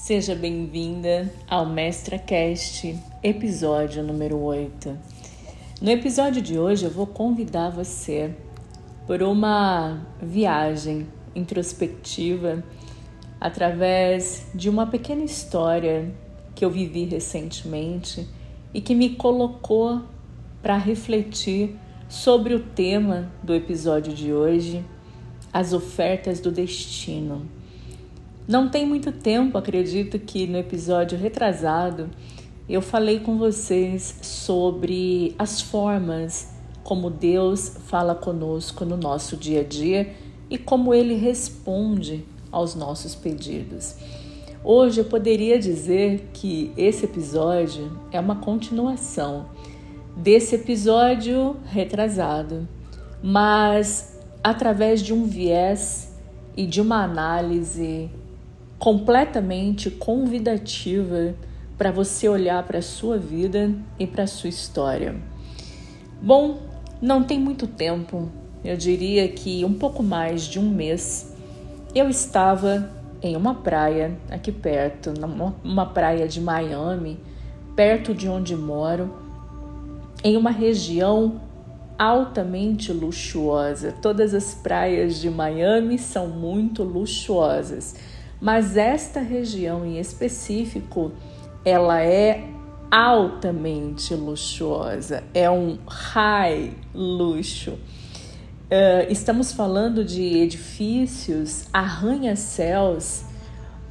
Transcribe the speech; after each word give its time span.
Seja 0.00 0.34
bem-vinda 0.34 1.30
ao 1.46 1.66
Mestra 1.66 2.18
Cast, 2.18 2.96
episódio 3.22 4.02
número 4.02 4.38
8. 4.38 4.96
No 5.82 5.90
episódio 5.90 6.40
de 6.40 6.56
hoje 6.56 6.86
eu 6.86 6.90
vou 6.90 7.06
convidar 7.06 7.68
você 7.68 8.32
por 9.06 9.22
uma 9.22 10.00
viagem 10.22 11.06
introspectiva 11.34 12.64
através 13.38 14.46
de 14.54 14.70
uma 14.70 14.86
pequena 14.86 15.24
história 15.24 16.10
que 16.54 16.64
eu 16.64 16.70
vivi 16.70 17.04
recentemente 17.04 18.26
e 18.72 18.80
que 18.80 18.94
me 18.94 19.10
colocou 19.10 20.00
para 20.62 20.78
refletir 20.78 21.76
sobre 22.08 22.54
o 22.54 22.60
tema 22.60 23.30
do 23.42 23.52
episódio 23.52 24.14
de 24.14 24.32
hoje, 24.32 24.82
as 25.52 25.74
ofertas 25.74 26.40
do 26.40 26.50
destino. 26.50 27.57
Não 28.48 28.66
tem 28.66 28.86
muito 28.86 29.12
tempo, 29.12 29.58
acredito 29.58 30.18
que 30.18 30.46
no 30.46 30.56
episódio 30.56 31.18
retrasado, 31.18 32.08
eu 32.66 32.80
falei 32.80 33.20
com 33.20 33.36
vocês 33.36 34.20
sobre 34.22 35.34
as 35.38 35.60
formas 35.60 36.48
como 36.82 37.10
Deus 37.10 37.76
fala 37.88 38.14
conosco 38.14 38.86
no 38.86 38.96
nosso 38.96 39.36
dia 39.36 39.60
a 39.60 39.64
dia 39.64 40.14
e 40.48 40.56
como 40.56 40.94
ele 40.94 41.14
responde 41.14 42.24
aos 42.50 42.74
nossos 42.74 43.14
pedidos. 43.14 43.96
Hoje 44.64 45.02
eu 45.02 45.04
poderia 45.04 45.58
dizer 45.58 46.30
que 46.32 46.72
esse 46.74 47.04
episódio 47.04 48.00
é 48.10 48.18
uma 48.18 48.36
continuação 48.36 49.44
desse 50.16 50.54
episódio 50.54 51.54
retrasado, 51.66 52.66
mas 53.22 54.18
através 54.42 55.02
de 55.02 55.12
um 55.12 55.26
viés 55.26 56.16
e 56.56 56.64
de 56.64 56.80
uma 56.80 57.04
análise 57.04 58.10
completamente 58.78 59.90
convidativa 59.90 61.34
para 61.76 61.90
você 61.90 62.28
olhar 62.28 62.62
para 62.64 62.78
a 62.78 62.82
sua 62.82 63.18
vida 63.18 63.72
e 63.98 64.06
para 64.06 64.24
a 64.24 64.26
sua 64.26 64.48
história. 64.48 65.16
Bom, 66.20 66.58
não 67.00 67.22
tem 67.22 67.38
muito 67.38 67.66
tempo, 67.66 68.28
eu 68.64 68.76
diria 68.76 69.28
que 69.28 69.64
um 69.64 69.74
pouco 69.74 70.02
mais 70.02 70.42
de 70.42 70.58
um 70.58 70.68
mês, 70.68 71.34
eu 71.94 72.08
estava 72.08 72.90
em 73.22 73.36
uma 73.36 73.54
praia 73.54 74.16
aqui 74.30 74.52
perto, 74.52 75.12
uma 75.62 75.86
praia 75.86 76.26
de 76.26 76.40
Miami, 76.40 77.20
perto 77.76 78.14
de 78.14 78.28
onde 78.28 78.56
moro 78.56 79.14
em 80.22 80.36
uma 80.36 80.50
região 80.50 81.40
altamente 81.98 82.92
luxuosa. 82.92 83.92
Todas 84.02 84.34
as 84.34 84.54
praias 84.54 85.20
de 85.20 85.30
Miami 85.30 85.98
são 85.98 86.28
muito 86.28 86.82
luxuosas, 86.82 87.96
mas 88.40 88.76
esta 88.76 89.20
região 89.20 89.84
em 89.84 89.98
específico, 89.98 91.12
ela 91.64 92.02
é 92.02 92.48
altamente 92.90 94.14
luxuosa, 94.14 95.24
é 95.34 95.50
um 95.50 95.78
high 95.86 96.72
luxo. 96.94 97.72
Uh, 97.72 99.10
estamos 99.10 99.52
falando 99.52 100.04
de 100.04 100.22
edifícios 100.22 101.66
arranha-céus, 101.72 103.24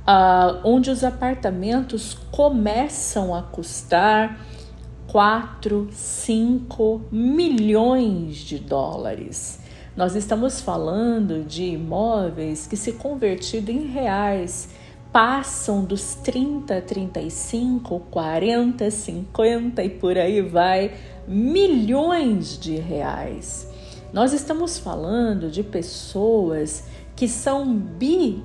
uh, 0.01 0.61
onde 0.63 0.89
os 0.89 1.03
apartamentos 1.03 2.17
começam 2.31 3.35
a 3.35 3.41
custar 3.41 4.39
4, 5.07 5.89
5 5.91 7.01
milhões 7.11 8.35
de 8.37 8.59
dólares. 8.59 9.59
Nós 9.97 10.15
estamos 10.15 10.61
falando 10.61 11.43
de 11.43 11.63
imóveis 11.63 12.67
que, 12.67 12.77
se 12.77 12.91
convertido 12.91 13.71
em 13.71 13.87
reais, 13.87 14.69
passam 15.11 15.83
dos 15.83 16.13
30, 16.13 16.79
35, 16.81 17.99
40, 18.11 18.91
50 18.91 19.83
e 19.83 19.89
por 19.89 20.15
aí 20.15 20.39
vai 20.43 20.93
milhões 21.27 22.59
de 22.59 22.75
reais. 22.75 23.67
Nós 24.13 24.33
estamos 24.33 24.77
falando 24.77 25.49
de 25.49 25.63
pessoas 25.63 26.83
que 27.15 27.27
são 27.27 27.75
bilionárias 27.75 28.39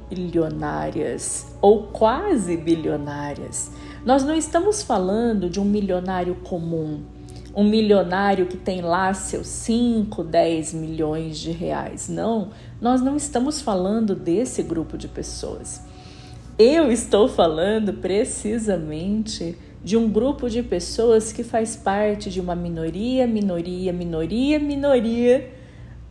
ou 1.60 1.82
quase 1.88 2.56
bilionárias. 2.56 3.70
Nós 4.06 4.24
não 4.24 4.34
estamos 4.34 4.82
falando 4.82 5.50
de 5.50 5.60
um 5.60 5.64
milionário 5.66 6.34
comum, 6.36 7.02
um 7.54 7.64
milionário 7.64 8.46
que 8.46 8.56
tem 8.56 8.80
lá 8.80 9.12
seus 9.12 9.46
5, 9.46 10.24
10 10.24 10.74
milhões 10.74 11.38
de 11.38 11.50
reais. 11.50 12.08
Não, 12.08 12.50
nós 12.80 13.00
não 13.02 13.16
estamos 13.16 13.60
falando 13.60 14.14
desse 14.14 14.62
grupo 14.62 14.96
de 14.96 15.08
pessoas. 15.08 15.82
Eu 16.58 16.90
estou 16.90 17.28
falando 17.28 17.94
precisamente 17.94 19.56
de 19.84 19.96
um 19.96 20.08
grupo 20.08 20.48
de 20.48 20.62
pessoas 20.62 21.32
que 21.32 21.42
faz 21.42 21.76
parte 21.76 22.30
de 22.30 22.40
uma 22.40 22.54
minoria, 22.54 23.26
minoria, 23.26 23.92
minoria, 23.92 24.58
minoria 24.58 25.50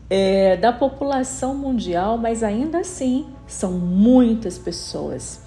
é, 0.10 0.58
da 0.58 0.74
população 0.74 1.56
mundial, 1.56 2.18
mas 2.18 2.44
ainda 2.44 2.80
assim 2.80 3.28
são 3.48 3.72
muitas 3.72 4.58
pessoas. 4.58 5.41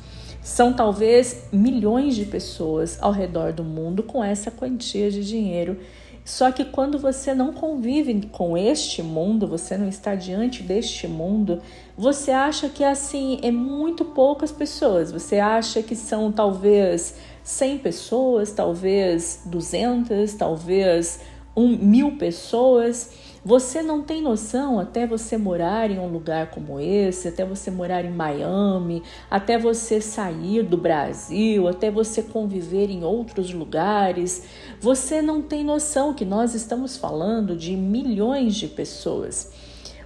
São 0.44 0.74
talvez 0.74 1.44
milhões 1.50 2.14
de 2.14 2.26
pessoas 2.26 2.98
ao 3.00 3.10
redor 3.10 3.50
do 3.50 3.64
mundo 3.64 4.02
com 4.02 4.22
essa 4.22 4.50
quantia 4.50 5.10
de 5.10 5.24
dinheiro. 5.24 5.78
Só 6.22 6.52
que 6.52 6.66
quando 6.66 6.98
você 6.98 7.32
não 7.32 7.54
convive 7.54 8.28
com 8.30 8.54
este 8.54 9.02
mundo, 9.02 9.46
você 9.46 9.78
não 9.78 9.88
está 9.88 10.14
diante 10.14 10.62
deste 10.62 11.08
mundo, 11.08 11.62
você 11.96 12.30
acha 12.30 12.68
que 12.68 12.84
assim 12.84 13.40
é 13.42 13.50
muito 13.50 14.04
poucas 14.04 14.52
pessoas. 14.52 15.10
Você 15.10 15.38
acha 15.38 15.82
que 15.82 15.96
são 15.96 16.30
talvez 16.30 17.14
100 17.42 17.78
pessoas, 17.78 18.52
talvez 18.52 19.40
200, 19.46 20.34
talvez 20.34 21.20
um, 21.56 21.74
mil 21.74 22.18
pessoas. 22.18 23.12
Você 23.44 23.82
não 23.82 24.02
tem 24.02 24.22
noção 24.22 24.80
até 24.80 25.06
você 25.06 25.36
morar 25.36 25.90
em 25.90 25.98
um 25.98 26.08
lugar 26.08 26.50
como 26.50 26.80
esse, 26.80 27.28
até 27.28 27.44
você 27.44 27.70
morar 27.70 28.02
em 28.02 28.10
Miami, 28.10 29.02
até 29.30 29.58
você 29.58 30.00
sair 30.00 30.62
do 30.62 30.78
Brasil, 30.78 31.68
até 31.68 31.90
você 31.90 32.22
conviver 32.22 32.88
em 32.88 33.04
outros 33.04 33.52
lugares. 33.52 34.44
Você 34.80 35.20
não 35.20 35.42
tem 35.42 35.62
noção 35.62 36.14
que 36.14 36.24
nós 36.24 36.54
estamos 36.54 36.96
falando 36.96 37.54
de 37.54 37.76
milhões 37.76 38.54
de 38.54 38.66
pessoas. 38.66 39.52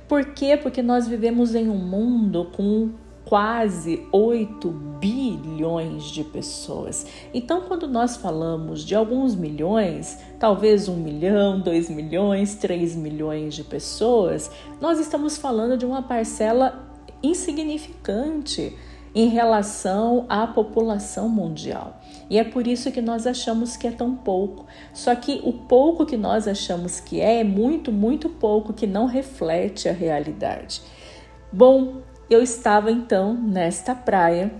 Por 0.08 0.32
quê? 0.34 0.58
Porque 0.60 0.82
nós 0.82 1.06
vivemos 1.06 1.54
em 1.54 1.68
um 1.68 1.78
mundo 1.78 2.50
com 2.56 2.90
quase 3.28 4.06
8 4.10 4.70
bilhões 4.98 6.04
de 6.04 6.24
pessoas. 6.24 7.06
Então, 7.34 7.60
quando 7.60 7.86
nós 7.86 8.16
falamos 8.16 8.82
de 8.82 8.94
alguns 8.94 9.34
milhões, 9.34 10.18
talvez 10.38 10.88
um 10.88 10.96
milhão, 10.96 11.60
dois 11.60 11.90
milhões, 11.90 12.54
três 12.54 12.96
milhões 12.96 13.54
de 13.54 13.62
pessoas, 13.62 14.50
nós 14.80 14.98
estamos 14.98 15.36
falando 15.36 15.76
de 15.76 15.84
uma 15.84 16.02
parcela 16.02 16.88
insignificante 17.22 18.74
em 19.14 19.28
relação 19.28 20.24
à 20.26 20.46
população 20.46 21.28
mundial. 21.28 22.00
E 22.30 22.38
é 22.38 22.44
por 22.44 22.66
isso 22.66 22.90
que 22.90 23.02
nós 23.02 23.26
achamos 23.26 23.76
que 23.76 23.86
é 23.86 23.90
tão 23.90 24.14
pouco. 24.14 24.64
Só 24.94 25.14
que 25.14 25.42
o 25.44 25.52
pouco 25.52 26.06
que 26.06 26.16
nós 26.16 26.48
achamos 26.48 26.98
que 26.98 27.20
é 27.20 27.40
é 27.40 27.44
muito, 27.44 27.92
muito 27.92 28.30
pouco 28.30 28.72
que 28.72 28.86
não 28.86 29.04
reflete 29.04 29.86
a 29.86 29.92
realidade. 29.92 30.80
Bom, 31.52 32.02
eu 32.30 32.42
estava 32.42 32.90
então 32.90 33.34
nesta 33.34 33.94
praia 33.94 34.52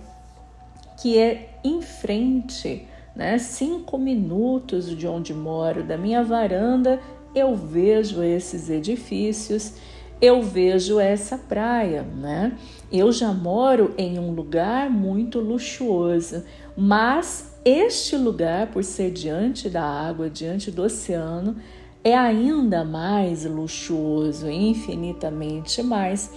que 1.01 1.17
é 1.17 1.61
em 1.63 1.81
frente, 1.81 2.87
né? 3.15 3.39
Cinco 3.39 3.97
minutos 3.97 4.97
de 4.97 5.07
onde 5.07 5.33
moro, 5.33 5.85
da 5.85 5.97
minha 5.97 6.25
varanda, 6.25 7.01
eu 7.35 7.55
vejo 7.55 8.23
esses 8.23 8.69
edifícios, 8.69 9.75
eu 10.21 10.43
vejo 10.43 10.99
essa 10.99 11.39
praia, 11.39 12.03
né? 12.03 12.57
Eu 12.91 13.13
já 13.13 13.33
moro 13.33 13.95
em 13.97 14.19
um 14.19 14.33
lugar 14.33 14.91
muito 14.91 15.39
luxuoso, 15.39 16.43
mas 16.77 17.55
este 17.65 18.17
lugar, 18.17 18.69
por 18.69 18.83
ser 18.83 19.13
diante 19.13 19.69
da 19.69 19.85
água, 19.85 20.29
diante 20.29 20.71
do 20.71 20.83
oceano, 20.83 21.57
é 22.03 22.17
ainda 22.17 22.85
mais 22.85 23.45
luxuoso, 23.45 24.49
infinitamente 24.49 25.83
mais. 25.83 26.33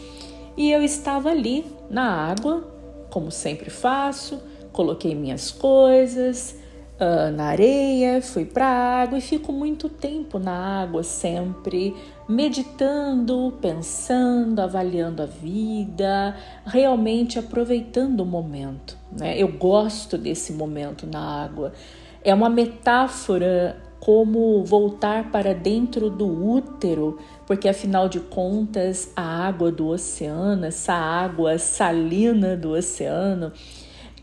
E 0.62 0.72
eu 0.72 0.84
estava 0.84 1.31
ali 1.31 1.66
na 1.90 2.30
água, 2.30 2.63
como 3.10 3.31
sempre 3.31 3.72
faço, 3.72 4.40
coloquei 4.72 5.16
minhas 5.16 5.50
coisas 5.50 6.56
uh, 7.00 7.36
na 7.36 7.46
areia, 7.46 8.22
fui 8.22 8.46
para 8.46 8.68
a 8.68 9.02
água 9.02 9.18
e 9.18 9.22
fico 9.22 9.52
muito 9.52 9.90
tempo 9.90 10.38
na 10.38 10.84
água 10.84 11.02
sempre, 11.02 11.96
meditando, 12.30 13.58
pensando, 13.60 14.60
avaliando 14.60 15.24
a 15.24 15.25
vida, 15.25 16.38
realmente 16.63 17.40
aproveitando 17.40 18.19
o 18.19 18.25
momento. 18.25 18.96
Né? 19.12 19.36
Eu 19.40 19.48
gosto 19.48 20.16
desse 20.16 20.54
momento 20.54 21.08
na 21.08 21.44
água. 21.44 21.74
É 22.24 22.36
uma 22.36 22.52
metáfora 22.52 23.81
como 24.01 24.63
voltar 24.63 25.30
para 25.30 25.53
dentro 25.53 26.09
do 26.09 26.25
útero, 26.25 27.19
porque 27.45 27.69
afinal 27.69 28.09
de 28.09 28.19
contas, 28.19 29.12
a 29.15 29.21
água 29.21 29.71
do 29.71 29.89
oceano, 29.89 30.65
essa 30.65 30.92
água 30.92 31.59
salina 31.59 32.57
do 32.57 32.71
oceano, 32.71 33.51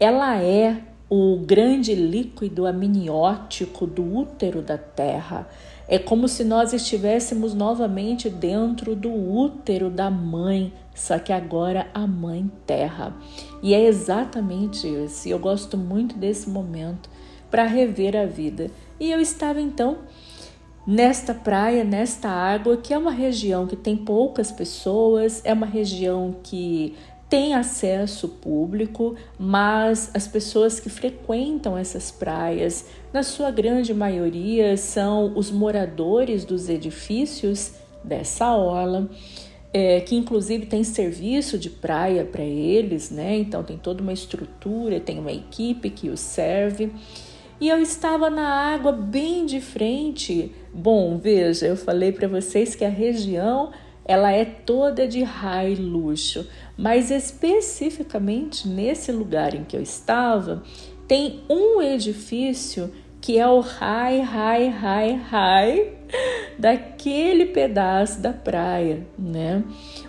ela 0.01 0.43
é 0.43 0.83
o 1.09 1.39
grande 1.39 1.95
líquido 1.95 2.67
amniótico 2.67 3.87
do 3.87 4.03
útero 4.03 4.63
da 4.63 4.77
Terra. 4.77 5.49
É 5.87 5.97
como 5.97 6.27
se 6.27 6.43
nós 6.43 6.73
estivéssemos 6.73 7.55
novamente 7.55 8.29
dentro 8.29 8.97
do 8.97 9.11
útero 9.11 9.89
da 9.89 10.11
mãe, 10.11 10.73
só 10.93 11.21
que 11.21 11.33
agora 11.33 11.87
a 11.95 12.05
mãe 12.05 12.51
terra. 12.67 13.17
E 13.63 13.73
é 13.73 13.85
exatamente 13.85 14.87
isso. 14.87 15.29
Eu 15.29 15.39
gosto 15.39 15.79
muito 15.79 16.19
desse 16.19 16.51
momento 16.51 17.09
para 17.51 17.65
rever 17.65 18.17
a 18.17 18.27
vida. 18.27 18.71
E 19.01 19.11
eu 19.11 19.21
estava 19.21 19.61
então 19.61 19.99
nesta 20.87 21.35
praia, 21.35 21.85
nesta 21.85 22.29
água, 22.29 22.77
que 22.77 22.95
é 22.95 22.99
uma 22.99 23.11
região 23.11 23.67
que 23.67 23.77
tem 23.77 23.97
poucas 23.97 24.51
pessoas, 24.51 25.43
é 25.45 25.53
uma 25.53 25.67
região 25.67 26.37
que 26.43 26.95
tem 27.29 27.55
acesso 27.55 28.27
público, 28.27 29.15
mas 29.39 30.11
as 30.15 30.27
pessoas 30.27 30.81
que 30.81 30.89
frequentam 30.89 31.77
essas 31.77 32.11
praias, 32.11 32.87
na 33.13 33.23
sua 33.23 33.51
grande 33.51 33.93
maioria, 33.93 34.77
são 34.79 35.37
os 35.37 35.51
moradores 35.51 36.45
dos 36.45 36.71
edifícios 36.71 37.73
dessa 38.03 38.55
orla. 38.55 39.11
É, 39.71 40.01
que 40.01 40.17
inclusive 40.17 40.65
tem 40.65 40.83
serviço 40.83 41.59
de 41.59 41.69
praia 41.69 42.25
para 42.25 42.43
eles, 42.43 43.11
né? 43.11 43.37
Então 43.37 43.63
tem 43.63 43.77
toda 43.77 44.03
uma 44.03 44.15
estrutura, 44.15 44.99
tem 44.99 45.19
uma 45.19 45.31
equipe 45.31 45.91
que 45.91 46.09
os 46.09 46.21
serve. 46.21 46.91
E 47.61 47.69
eu 47.69 47.81
estava 47.81 48.31
na 48.31 48.73
água 48.73 48.93
bem 48.93 49.45
de 49.45 49.61
frente. 49.61 50.53
Bom, 50.73 51.19
veja, 51.19 51.67
eu 51.67 51.77
falei 51.77 52.13
para 52.13 52.29
vocês 52.29 52.75
que 52.75 52.85
a 52.85 52.89
região 52.89 53.73
ela 54.05 54.33
é 54.33 54.45
toda 54.45 55.07
de 55.07 55.23
high 55.23 55.75
luxo, 55.75 56.49
mas 56.79 57.11
especificamente 57.11 58.67
nesse 58.67 59.13
lugar 59.13 59.55
em 59.55 59.65
que 59.65 59.77
eu 59.77 59.83
estava, 59.83 60.63
tem 61.07 61.43
um 61.49 61.83
edifício 61.83 62.91
que 63.21 63.39
é 63.39 63.47
o 63.47 63.61
high, 63.61 64.21
high, 64.21 64.69
high, 64.69 65.15
high 65.15 65.93
daquele 66.59 67.47
pedaço 67.47 68.21
da 68.21 68.33
praia, 68.33 69.07
né? 69.17 69.63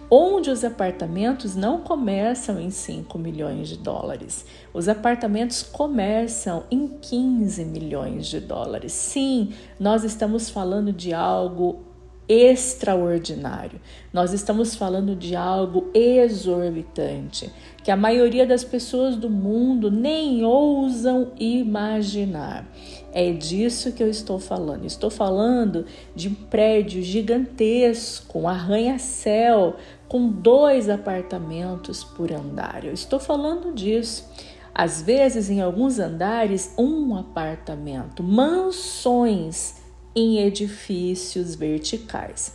Onde 0.10 0.50
os 0.50 0.64
apartamentos 0.64 1.56
não 1.56 1.82
começam 1.82 2.60
em 2.60 2.72
5 2.72 3.18
milhões 3.20 3.70
de 3.70 3.78
dólares. 3.78 4.46
Os 4.74 4.90
apartamentos 4.90 5.62
começam 5.62 6.64
em 6.72 6.88
15 6.88 7.64
milhões 7.66 8.26
de 8.26 8.40
dólares. 8.40 8.92
Sim, 8.92 9.54
nós 9.80 10.04
estamos 10.04 10.50
falando 10.50 10.92
de 10.92 11.14
algo 11.14 11.90
extraordinário. 12.30 13.82
Nós 14.14 14.34
estamos 14.34 14.76
falando 14.76 15.16
de 15.16 15.36
algo 15.36 15.90
exorbitante, 15.96 17.52
que 17.84 17.90
a 17.90 17.98
maioria 17.98 18.46
das 18.46 18.64
pessoas 18.64 19.16
do 19.16 19.32
mundo 19.32 19.90
nem 19.90 20.46
ousam 20.46 21.32
imaginar. 21.40 22.68
É 23.12 23.32
disso 23.32 23.92
que 23.92 24.04
eu 24.04 24.10
estou 24.10 24.40
falando. 24.40 24.86
Estou 24.86 25.10
falando 25.10 25.86
de 26.16 26.30
um 26.30 26.34
prédio 26.34 27.02
gigantesco, 27.02 28.40
um 28.40 28.48
arranha-céu, 28.48 29.76
com 30.08 30.30
dois 30.30 30.90
apartamentos 30.90 32.04
por 32.04 32.32
andar. 32.32 32.84
Eu 32.84 32.94
estou 32.94 33.20
falando 33.20 33.74
disso. 33.74 34.30
Às 34.74 35.02
vezes, 35.02 35.50
em 35.50 35.62
alguns 35.62 36.00
andares, 36.00 36.74
um 36.78 37.16
apartamento, 37.16 38.24
mansões 38.24 39.76
em 40.16 40.40
edifícios 40.40 41.56
verticais. 41.56 42.54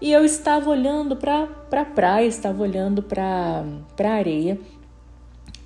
E 0.00 0.10
eu 0.10 0.24
estava 0.24 0.70
olhando 0.70 1.14
para 1.14 1.44
a 1.44 1.46
pra 1.46 1.84
praia, 1.84 2.26
estava 2.26 2.62
olhando 2.62 3.02
para 3.02 3.64
a 3.98 4.08
areia, 4.08 4.58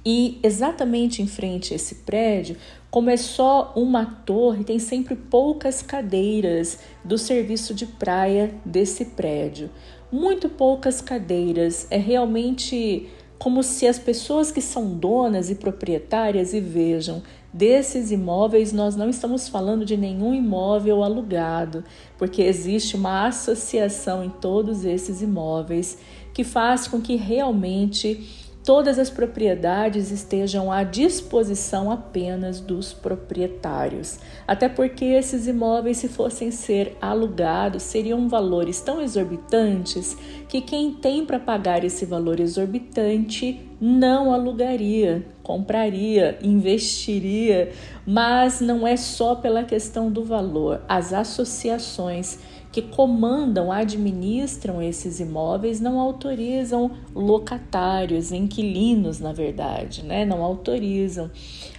e 0.04 0.38
exatamente 0.42 1.22
em 1.22 1.26
frente 1.26 1.72
a 1.72 1.76
esse 1.76 1.96
prédio, 1.96 2.56
como 2.94 3.10
é 3.10 3.16
só 3.16 3.72
uma 3.74 4.06
torre, 4.06 4.62
tem 4.62 4.78
sempre 4.78 5.16
poucas 5.16 5.82
cadeiras 5.82 6.78
do 7.04 7.18
serviço 7.18 7.74
de 7.74 7.86
praia 7.86 8.54
desse 8.64 9.06
prédio. 9.06 9.68
Muito 10.12 10.48
poucas 10.48 11.00
cadeiras. 11.00 11.88
É 11.90 11.96
realmente 11.96 13.08
como 13.36 13.64
se 13.64 13.88
as 13.88 13.98
pessoas 13.98 14.52
que 14.52 14.60
são 14.60 14.94
donas 14.94 15.50
e 15.50 15.56
proprietárias 15.56 16.54
e 16.54 16.60
vejam 16.60 17.20
desses 17.52 18.12
imóveis, 18.12 18.72
nós 18.72 18.94
não 18.94 19.10
estamos 19.10 19.48
falando 19.48 19.84
de 19.84 19.96
nenhum 19.96 20.32
imóvel 20.32 21.02
alugado, 21.02 21.82
porque 22.16 22.42
existe 22.42 22.94
uma 22.94 23.26
associação 23.26 24.22
em 24.22 24.30
todos 24.30 24.84
esses 24.84 25.20
imóveis 25.20 25.98
que 26.32 26.44
faz 26.44 26.86
com 26.86 27.00
que 27.00 27.16
realmente 27.16 28.43
todas 28.64 28.98
as 28.98 29.10
propriedades 29.10 30.10
estejam 30.10 30.72
à 30.72 30.82
disposição 30.82 31.90
apenas 31.90 32.60
dos 32.60 32.94
proprietários. 32.94 34.18
Até 34.48 34.68
porque 34.68 35.04
esses 35.04 35.46
imóveis, 35.46 35.98
se 35.98 36.08
fossem 36.08 36.50
ser 36.50 36.96
alugados, 37.00 37.82
seriam 37.82 38.26
valores 38.26 38.80
tão 38.80 39.02
exorbitantes 39.02 40.16
que 40.48 40.62
quem 40.62 40.94
tem 40.94 41.26
para 41.26 41.38
pagar 41.38 41.84
esse 41.84 42.06
valor 42.06 42.40
exorbitante 42.40 43.60
não 43.78 44.32
alugaria, 44.32 45.26
compraria, 45.42 46.38
investiria, 46.42 47.70
mas 48.06 48.62
não 48.62 48.86
é 48.86 48.96
só 48.96 49.34
pela 49.34 49.64
questão 49.64 50.10
do 50.10 50.24
valor. 50.24 50.80
As 50.88 51.12
associações 51.12 52.38
que 52.74 52.82
comandam, 52.82 53.70
administram 53.70 54.82
esses 54.82 55.20
imóveis 55.20 55.80
não 55.80 56.00
autorizam 56.00 56.90
locatários, 57.14 58.32
inquilinos, 58.32 59.20
na 59.20 59.32
verdade, 59.32 60.04
né? 60.04 60.24
Não 60.24 60.42
autorizam. 60.42 61.30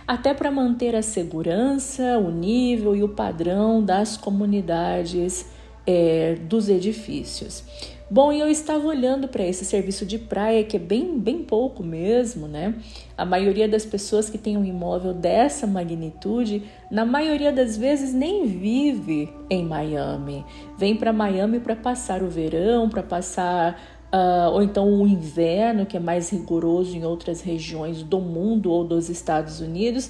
Até 0.07 0.33
para 0.33 0.49
manter 0.49 0.95
a 0.95 1.01
segurança, 1.01 2.17
o 2.17 2.31
nível 2.31 2.95
e 2.95 3.03
o 3.03 3.09
padrão 3.09 3.83
das 3.83 4.15
comunidades 4.15 5.45
é, 5.85 6.35
dos 6.35 6.69
edifícios. 6.69 7.63
Bom, 8.09 8.31
e 8.31 8.39
eu 8.39 8.47
estava 8.47 8.85
olhando 8.87 9.27
para 9.27 9.43
esse 9.43 9.65
serviço 9.65 10.05
de 10.05 10.19
praia, 10.19 10.63
que 10.63 10.77
é 10.77 10.79
bem, 10.79 11.17
bem 11.17 11.39
pouco 11.41 11.81
mesmo, 11.83 12.47
né? 12.47 12.75
A 13.17 13.25
maioria 13.25 13.67
das 13.67 13.83
pessoas 13.83 14.29
que 14.29 14.37
tem 14.37 14.55
um 14.55 14.63
imóvel 14.63 15.11
dessa 15.11 15.65
magnitude, 15.65 16.61
na 16.91 17.03
maioria 17.03 17.51
das 17.51 17.75
vezes 17.75 18.13
nem 18.13 18.45
vive 18.45 19.33
em 19.49 19.65
Miami. 19.65 20.45
Vem 20.77 20.95
para 20.95 21.11
Miami 21.11 21.59
para 21.59 21.75
passar 21.75 22.21
o 22.21 22.29
verão, 22.29 22.89
para 22.89 23.03
passar 23.03 23.95
Uh, 24.13 24.49
ou 24.53 24.63
então 24.63 24.87
o 24.87 25.05
inverno, 25.05 25.85
que 25.85 25.97
é 25.97 25.99
mais 25.99 26.29
rigoroso 26.29 26.95
em 26.95 27.03
outras 27.03 27.41
regiões 27.41 28.01
do 28.01 28.21
mundo 28.21 28.71
ou 28.71 28.85
dos 28.85 29.09
Estados 29.09 29.59
Unidos, 29.59 30.09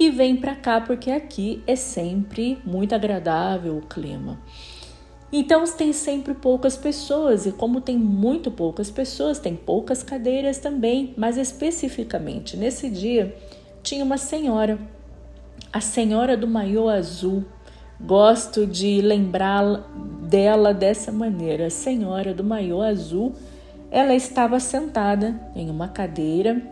e 0.00 0.10
vem 0.10 0.34
para 0.34 0.56
cá 0.56 0.80
porque 0.80 1.12
aqui 1.12 1.62
é 1.64 1.76
sempre 1.76 2.58
muito 2.64 2.92
agradável 2.92 3.76
o 3.76 3.82
clima. 3.82 4.40
Então 5.38 5.62
tem 5.66 5.92
sempre 5.92 6.32
poucas 6.32 6.78
pessoas, 6.78 7.44
e 7.44 7.52
como 7.52 7.78
tem 7.78 7.98
muito 7.98 8.50
poucas 8.50 8.90
pessoas, 8.90 9.38
tem 9.38 9.54
poucas 9.54 10.02
cadeiras 10.02 10.56
também, 10.56 11.12
mas 11.14 11.36
especificamente 11.36 12.56
nesse 12.56 12.88
dia 12.88 13.36
tinha 13.82 14.02
uma 14.02 14.16
senhora, 14.16 14.78
a 15.70 15.78
senhora 15.78 16.38
do 16.38 16.48
maiô 16.48 16.88
azul. 16.88 17.44
Gosto 18.00 18.66
de 18.66 19.02
lembrar 19.02 19.86
dela 20.22 20.72
dessa 20.72 21.12
maneira, 21.12 21.66
a 21.66 21.70
senhora 21.70 22.32
do 22.32 22.42
maiô 22.42 22.80
azul. 22.80 23.34
Ela 23.90 24.14
estava 24.14 24.58
sentada 24.58 25.38
em 25.54 25.68
uma 25.68 25.88
cadeira 25.88 26.62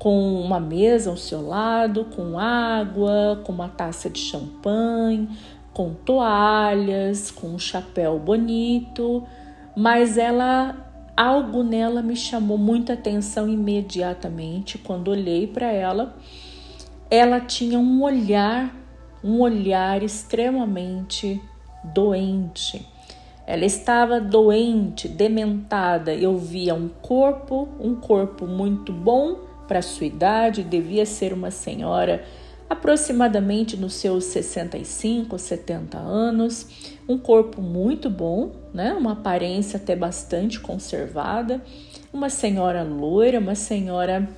com 0.00 0.40
uma 0.40 0.58
mesa 0.58 1.10
ao 1.10 1.16
seu 1.16 1.46
lado, 1.46 2.06
com 2.06 2.40
água, 2.40 3.40
com 3.44 3.52
uma 3.52 3.68
taça 3.68 4.10
de 4.10 4.18
champanhe, 4.18 5.28
com 5.74 5.92
toalhas, 5.92 7.32
com 7.32 7.48
um 7.48 7.58
chapéu 7.58 8.18
bonito, 8.18 9.24
mas 9.76 10.16
ela 10.16 10.76
algo 11.16 11.62
nela 11.62 12.00
me 12.00 12.16
chamou 12.16 12.56
muita 12.56 12.94
atenção 12.94 13.48
imediatamente 13.48 14.78
quando 14.78 15.08
olhei 15.08 15.46
para 15.46 15.70
ela. 15.70 16.16
Ela 17.10 17.40
tinha 17.40 17.78
um 17.78 18.02
olhar, 18.02 18.74
um 19.22 19.40
olhar 19.40 20.02
extremamente 20.02 21.40
doente. 21.82 22.86
Ela 23.46 23.64
estava 23.64 24.20
doente, 24.20 25.06
dementada. 25.06 26.14
Eu 26.14 26.38
via 26.38 26.74
um 26.74 26.88
corpo, 26.88 27.68
um 27.78 27.94
corpo 27.94 28.46
muito 28.46 28.92
bom 28.92 29.38
para 29.68 29.82
sua 29.82 30.06
idade, 30.06 30.62
devia 30.62 31.04
ser 31.04 31.32
uma 31.32 31.50
senhora 31.50 32.24
aproximadamente 32.68 33.76
nos 33.76 33.94
seus 33.94 34.24
65, 34.24 35.38
70 35.38 35.98
anos, 35.98 36.94
um 37.08 37.18
corpo 37.18 37.60
muito 37.60 38.08
bom, 38.08 38.52
né? 38.72 38.92
uma 38.94 39.12
aparência 39.12 39.76
até 39.76 39.94
bastante 39.94 40.60
conservada, 40.60 41.62
uma 42.12 42.30
senhora 42.30 42.82
loira, 42.82 43.38
uma 43.38 43.54
senhora 43.54 44.28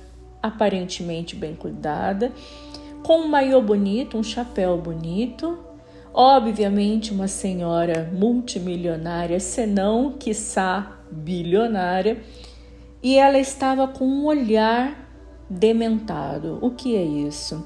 aparentemente 0.41 1.35
bem 1.35 1.55
cuidada, 1.55 2.31
com 3.03 3.21
um 3.21 3.27
maiô 3.27 3.61
bonito, 3.61 4.17
um 4.17 4.23
chapéu 4.23 4.77
bonito, 4.77 5.57
obviamente 6.13 7.11
uma 7.11 7.27
senhora 7.27 8.09
multimilionária, 8.13 9.39
senão, 9.39 10.13
quiçá, 10.19 10.99
bilionária, 11.09 12.21
e 13.01 13.17
ela 13.17 13.37
estava 13.37 13.87
com 13.87 14.05
um 14.05 14.25
olhar 14.25 15.07
dementado. 15.49 16.59
O 16.61 16.71
que 16.71 16.95
é 16.95 17.03
isso? 17.03 17.65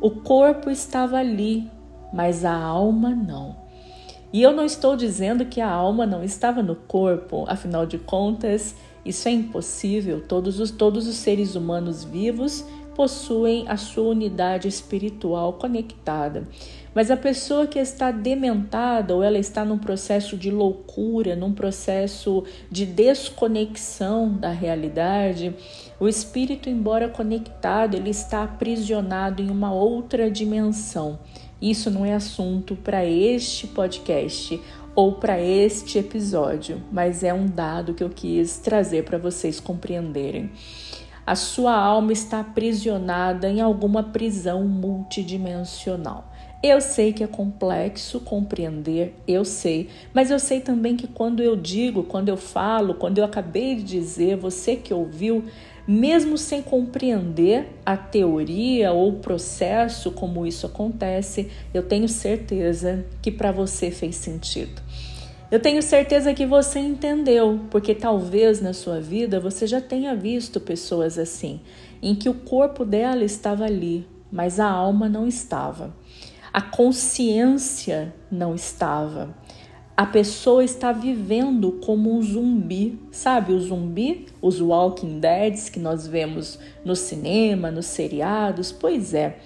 O 0.00 0.10
corpo 0.10 0.70
estava 0.70 1.18
ali, 1.18 1.68
mas 2.12 2.44
a 2.44 2.54
alma 2.54 3.10
não. 3.10 3.56
E 4.32 4.42
eu 4.42 4.52
não 4.52 4.64
estou 4.64 4.94
dizendo 4.94 5.46
que 5.46 5.60
a 5.60 5.70
alma 5.70 6.06
não 6.06 6.22
estava 6.22 6.62
no 6.62 6.76
corpo, 6.76 7.44
afinal 7.48 7.84
de 7.84 7.98
contas, 7.98 8.76
isso 9.04 9.26
é 9.26 9.32
impossível. 9.32 10.22
Todos 10.26 10.60
os, 10.60 10.70
todos 10.70 11.08
os 11.08 11.16
seres 11.16 11.54
humanos 11.54 12.04
vivos 12.04 12.64
possuem 12.94 13.64
a 13.68 13.76
sua 13.76 14.10
unidade 14.10 14.68
espiritual 14.68 15.54
conectada. 15.54 16.46
Mas 16.98 17.12
a 17.12 17.16
pessoa 17.16 17.64
que 17.68 17.78
está 17.78 18.10
dementada 18.10 19.14
ou 19.14 19.22
ela 19.22 19.38
está 19.38 19.64
num 19.64 19.78
processo 19.78 20.36
de 20.36 20.50
loucura, 20.50 21.36
num 21.36 21.52
processo 21.52 22.42
de 22.68 22.84
desconexão 22.84 24.32
da 24.32 24.50
realidade, 24.50 25.54
o 26.00 26.08
espírito, 26.08 26.68
embora 26.68 27.08
conectado, 27.08 27.94
ele 27.94 28.10
está 28.10 28.42
aprisionado 28.42 29.40
em 29.40 29.48
uma 29.48 29.72
outra 29.72 30.28
dimensão. 30.28 31.20
Isso 31.62 31.88
não 31.88 32.04
é 32.04 32.14
assunto 32.14 32.74
para 32.74 33.06
este 33.06 33.68
podcast 33.68 34.60
ou 34.92 35.12
para 35.12 35.40
este 35.40 35.98
episódio, 35.98 36.82
mas 36.90 37.22
é 37.22 37.32
um 37.32 37.46
dado 37.46 37.94
que 37.94 38.02
eu 38.02 38.10
quis 38.10 38.58
trazer 38.58 39.04
para 39.04 39.18
vocês 39.18 39.60
compreenderem 39.60 40.50
a 41.28 41.36
sua 41.36 41.76
alma 41.76 42.10
está 42.10 42.40
aprisionada 42.40 43.50
em 43.50 43.60
alguma 43.60 44.02
prisão 44.02 44.66
multidimensional. 44.66 46.32
Eu 46.60 46.80
sei 46.80 47.12
que 47.12 47.22
é 47.22 47.26
complexo 47.28 48.18
compreender, 48.18 49.14
eu 49.28 49.44
sei, 49.44 49.88
mas 50.12 50.28
eu 50.28 50.40
sei 50.40 50.60
também 50.60 50.96
que 50.96 51.06
quando 51.06 51.40
eu 51.40 51.54
digo, 51.54 52.02
quando 52.02 52.30
eu 52.30 52.36
falo, 52.36 52.94
quando 52.94 53.18
eu 53.18 53.24
acabei 53.24 53.76
de 53.76 53.84
dizer, 53.84 54.36
você 54.36 54.74
que 54.74 54.92
ouviu, 54.92 55.44
mesmo 55.86 56.36
sem 56.36 56.60
compreender 56.60 57.68
a 57.86 57.96
teoria 57.96 58.90
ou 58.90 59.10
o 59.10 59.18
processo 59.20 60.10
como 60.10 60.44
isso 60.44 60.66
acontece, 60.66 61.48
eu 61.72 61.84
tenho 61.84 62.08
certeza 62.08 63.06
que 63.22 63.30
para 63.30 63.52
você 63.52 63.92
fez 63.92 64.16
sentido. 64.16 64.82
Eu 65.52 65.60
tenho 65.60 65.80
certeza 65.80 66.34
que 66.34 66.44
você 66.44 66.80
entendeu, 66.80 67.60
porque 67.70 67.94
talvez 67.94 68.60
na 68.60 68.72
sua 68.72 69.00
vida 69.00 69.38
você 69.38 69.64
já 69.64 69.80
tenha 69.80 70.12
visto 70.16 70.58
pessoas 70.58 71.20
assim, 71.20 71.60
em 72.02 72.16
que 72.16 72.28
o 72.28 72.34
corpo 72.34 72.84
dela 72.84 73.22
estava 73.22 73.64
ali, 73.64 74.04
mas 74.30 74.58
a 74.58 74.68
alma 74.68 75.08
não 75.08 75.24
estava. 75.26 75.94
A 76.52 76.60
consciência 76.60 78.14
não 78.30 78.54
estava. 78.54 79.34
A 79.96 80.06
pessoa 80.06 80.62
está 80.62 80.92
vivendo 80.92 81.72
como 81.84 82.14
um 82.14 82.22
zumbi, 82.22 83.00
sabe? 83.10 83.52
O 83.52 83.60
zumbi, 83.60 84.26
os 84.40 84.60
Walking 84.60 85.18
Deads 85.18 85.68
que 85.68 85.80
nós 85.80 86.06
vemos 86.06 86.58
no 86.84 86.94
cinema, 86.94 87.70
nos 87.70 87.86
seriados. 87.86 88.70
Pois 88.70 89.12
é, 89.12 89.38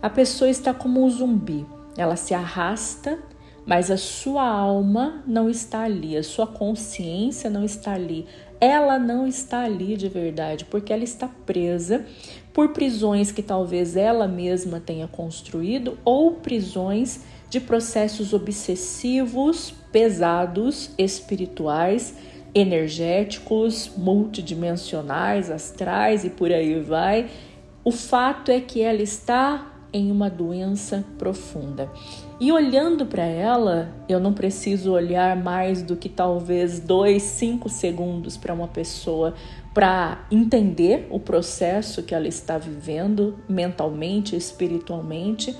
a 0.00 0.08
pessoa 0.08 0.48
está 0.48 0.72
como 0.72 1.04
um 1.04 1.10
zumbi. 1.10 1.66
Ela 1.96 2.16
se 2.16 2.32
arrasta 2.34 3.18
mas 3.66 3.90
a 3.90 3.96
sua 3.96 4.42
alma 4.42 5.22
não 5.26 5.48
está 5.48 5.82
ali, 5.82 6.16
a 6.16 6.22
sua 6.22 6.46
consciência 6.46 7.48
não 7.48 7.64
está 7.64 7.92
ali, 7.92 8.26
ela 8.60 8.98
não 8.98 9.26
está 9.26 9.62
ali 9.62 9.96
de 9.96 10.08
verdade, 10.08 10.64
porque 10.64 10.92
ela 10.92 11.04
está 11.04 11.28
presa 11.28 12.04
por 12.52 12.70
prisões 12.70 13.30
que 13.30 13.42
talvez 13.42 13.96
ela 13.96 14.26
mesma 14.26 14.80
tenha 14.80 15.06
construído 15.06 15.96
ou 16.04 16.32
prisões 16.32 17.20
de 17.48 17.60
processos 17.60 18.32
obsessivos, 18.32 19.72
pesados, 19.90 20.90
espirituais, 20.96 22.14
energéticos, 22.54 23.90
multidimensionais, 23.96 25.50
astrais 25.50 26.24
e 26.24 26.30
por 26.30 26.52
aí 26.52 26.80
vai. 26.80 27.28
O 27.84 27.90
fato 27.90 28.50
é 28.50 28.60
que 28.60 28.80
ela 28.82 29.02
está 29.02 29.69
em 29.92 30.10
uma 30.10 30.30
doença 30.30 31.04
profunda. 31.18 31.90
E 32.38 32.50
olhando 32.50 33.04
para 33.04 33.24
ela, 33.24 33.90
eu 34.08 34.18
não 34.18 34.32
preciso 34.32 34.92
olhar 34.92 35.36
mais 35.36 35.82
do 35.82 35.96
que 35.96 36.08
talvez 36.08 36.80
dois, 36.80 37.22
cinco 37.22 37.68
segundos 37.68 38.36
para 38.36 38.54
uma 38.54 38.68
pessoa 38.68 39.34
para 39.74 40.24
entender 40.30 41.06
o 41.10 41.20
processo 41.20 42.02
que 42.02 42.14
ela 42.14 42.26
está 42.26 42.58
vivendo 42.58 43.38
mentalmente, 43.48 44.34
espiritualmente. 44.34 45.54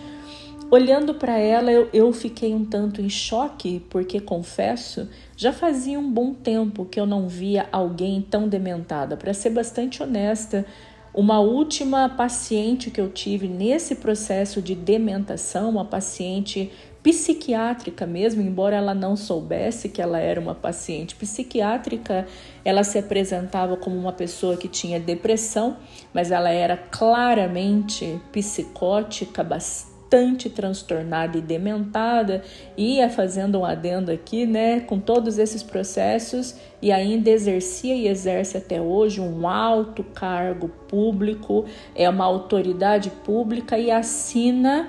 Olhando 0.71 1.15
para 1.15 1.37
ela, 1.37 1.73
eu, 1.73 1.89
eu 1.93 2.13
fiquei 2.13 2.55
um 2.55 2.65
tanto 2.65 3.01
em 3.01 3.09
choque, 3.09 3.85
porque 3.91 4.21
confesso, 4.21 5.09
já 5.37 5.53
fazia 5.53 5.99
um 5.99 6.11
bom 6.11 6.33
tempo 6.33 6.85
que 6.85 6.99
eu 6.99 7.07
não 7.07 7.29
via 7.29 7.69
alguém 7.73 8.23
tão 8.23 8.49
dementada. 8.49 9.17
Para 9.17 9.35
ser 9.35 9.51
bastante 9.51 10.03
honesta, 10.03 10.65
uma 11.13 11.41
última 11.41 12.09
paciente 12.09 12.91
que 12.91 13.01
eu 13.01 13.11
tive 13.11 13.49
nesse 13.49 13.97
processo 13.97 14.63
de 14.63 14.75
dementação, 14.75 15.71
uma 15.71 15.85
paciente 15.85 16.71
psiquiátrica 17.03 18.07
mesmo, 18.07 18.43
embora 18.43 18.77
ela 18.77 18.95
não 18.95 19.17
soubesse 19.17 19.89
que 19.89 20.03
ela 20.03 20.19
era 20.19 20.41
uma 20.41 20.55
paciente 20.55 21.15
psiquiátrica, 21.17 22.27
ela 22.65 22.85
se 22.85 22.99
apresentava 22.99 23.77
como 23.77 23.97
uma 23.97 24.13
pessoa 24.13 24.57
que 24.57 24.69
tinha 24.69 25.01
depressão, 25.01 25.79
mas 26.13 26.31
ela 26.31 26.51
era 26.51 26.77
claramente 26.77 28.21
psicótica, 28.31 29.43
bastante 29.43 29.90
bastante 30.11 30.51
transtornada 30.51 31.39
e 31.39 31.41
dementada, 31.41 32.43
ia 32.77 33.09
fazendo 33.09 33.61
um 33.61 33.65
adendo 33.65 34.11
aqui, 34.11 34.45
né, 34.45 34.81
com 34.81 34.99
todos 34.99 35.39
esses 35.39 35.63
processos 35.63 36.57
e 36.83 36.91
ainda 36.91 37.31
exercia 37.31 37.95
e 37.95 38.09
exerce 38.09 38.57
até 38.57 38.81
hoje 38.81 39.21
um 39.21 39.47
alto 39.47 40.03
cargo 40.03 40.69
público, 40.89 41.65
é 41.95 42.09
uma 42.09 42.25
autoridade 42.25 43.09
pública 43.25 43.79
e 43.79 43.89
assina 43.89 44.89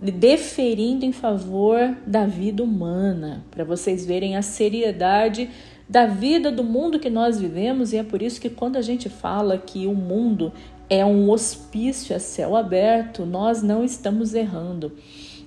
deferindo 0.00 1.04
em 1.04 1.12
favor 1.12 1.96
da 2.06 2.24
vida 2.24 2.62
humana, 2.62 3.44
para 3.50 3.64
vocês 3.64 4.06
verem 4.06 4.36
a 4.36 4.42
seriedade 4.42 5.50
da 5.88 6.06
vida 6.06 6.50
do 6.50 6.62
mundo 6.62 7.00
que 7.00 7.10
nós 7.10 7.40
vivemos, 7.40 7.92
e 7.92 7.96
é 7.96 8.02
por 8.04 8.22
isso 8.22 8.40
que 8.40 8.48
quando 8.48 8.76
a 8.76 8.82
gente 8.82 9.08
fala 9.08 9.58
que 9.58 9.86
o 9.86 9.94
mundo 9.94 10.52
é 10.92 11.06
um 11.06 11.30
hospício 11.30 12.14
a 12.14 12.18
céu 12.18 12.54
aberto, 12.54 13.24
nós 13.24 13.62
não 13.62 13.82
estamos 13.82 14.34
errando. 14.34 14.92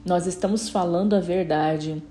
Nós 0.04 0.26
estamos 0.26 0.70
falando 0.70 1.16
a 1.16 1.20
verdade. 1.20 2.02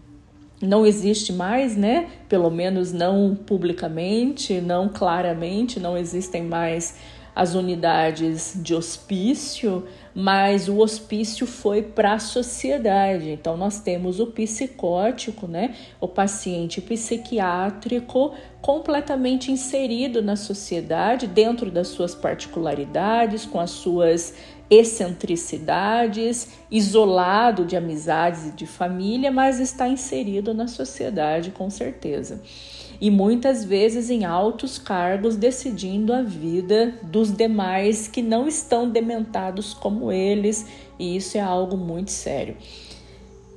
Não 0.63 0.87
existe 0.87 1.33
mais, 1.33 1.77
né? 1.77 2.11
Pelo 2.29 2.49
menos 2.49 2.93
não 2.93 3.35
publicamente, 3.35 4.61
não 4.61 4.89
claramente, 4.89 5.81
não 5.81 5.99
existem 5.99 6.45
mais 6.45 6.95
as 7.35 7.57
unidades 7.57 8.57
de 8.63 8.73
hospício, 8.73 9.85
mas 10.15 10.69
o 10.69 10.79
hospício 10.79 11.47
foi 11.47 11.83
para 11.83 12.15
a 12.15 12.19
sociedade. 12.19 13.31
Então 13.31 13.57
nós 13.57 13.81
temos 13.81 14.21
o 14.21 14.29
psicótico, 14.29 15.49
né? 15.49 15.75
O 16.01 16.07
paciente 16.07 16.81
psiquiátrico 16.81 18.33
completamente 18.61 19.51
inserido 19.51 20.23
na 20.23 20.37
sociedade, 20.37 21.27
dentro 21.27 21.71
das 21.71 21.89
suas 21.89 22.15
particularidades, 22.15 23.45
com 23.45 23.59
as 23.59 23.71
suas 23.71 24.35
excentricidades, 24.71 26.49
isolado 26.71 27.67
de 27.67 27.77
amizades 27.77 28.47
e 28.47 28.51
de 28.53 28.67
família, 28.67 29.31
mas 29.31 29.61
está 29.61 29.87
inserido 29.89 30.55
na 30.55 30.67
sociedade 30.67 31.51
com 31.51 31.69
certeza 31.69 32.41
e 33.01 33.11
muitas 33.11 33.65
vezes 33.65 34.11
em 34.11 34.25
altos 34.25 34.79
cargos 34.79 35.37
decidindo 35.37 36.13
a 36.13 36.23
vida 36.23 36.95
dos 37.03 37.33
demais 37.33 38.09
que 38.09 38.23
não 38.23 38.47
estão 38.47 38.89
dementados 38.89 39.75
como 39.75 40.11
eles, 40.13 40.67
e 40.99 41.17
isso 41.17 41.37
é 41.37 41.41
algo 41.41 41.77
muito 41.77 42.11
sério. 42.11 42.57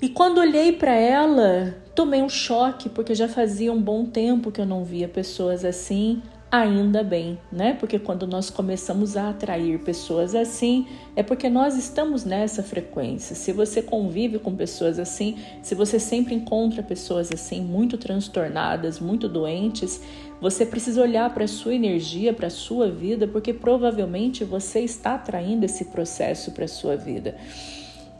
E 0.01 0.09
quando 0.09 0.37
olhei 0.37 0.71
para 0.71 0.93
ela, 0.93 1.75
tomei 1.95 2.21
um 2.21 2.29
choque, 2.29 2.87
porque 2.87 3.15
já 3.15 3.27
fazia 3.27 3.73
um 3.73 3.81
bom 3.81 4.05
tempo 4.05 4.51
que 4.51 4.61
eu 4.61 4.65
não 4.65 4.83
via 4.83 5.07
pessoas 5.07 5.65
assim, 5.65 6.21
ainda 6.49 7.03
bem, 7.03 7.37
né? 7.51 7.73
Porque 7.73 7.99
quando 7.99 8.25
nós 8.25 8.49
começamos 8.49 9.17
a 9.17 9.29
atrair 9.29 9.79
pessoas 9.79 10.33
assim, 10.33 10.87
é 11.15 11.21
porque 11.21 11.49
nós 11.49 11.77
estamos 11.77 12.23
nessa 12.23 12.63
frequência. 12.63 13.35
Se 13.35 13.51
você 13.51 13.81
convive 13.81 14.39
com 14.39 14.55
pessoas 14.55 14.97
assim, 14.97 15.37
se 15.61 15.75
você 15.75 15.99
sempre 15.99 16.33
encontra 16.33 16.81
pessoas 16.81 17.31
assim, 17.31 17.61
muito 17.61 17.97
transtornadas, 17.97 18.99
muito 18.99 19.27
doentes, 19.27 20.01
você 20.39 20.65
precisa 20.65 21.01
olhar 21.01 21.33
para 21.33 21.43
a 21.43 21.47
sua 21.47 21.75
energia, 21.75 22.33
para 22.33 22.47
a 22.47 22.51
sua 22.51 22.89
vida, 22.89 23.27
porque 23.27 23.53
provavelmente 23.53 24.45
você 24.45 24.79
está 24.79 25.15
atraindo 25.15 25.65
esse 25.65 25.85
processo 25.85 26.51
para 26.51 26.65
a 26.65 26.69
sua 26.69 26.95
vida. 26.95 27.35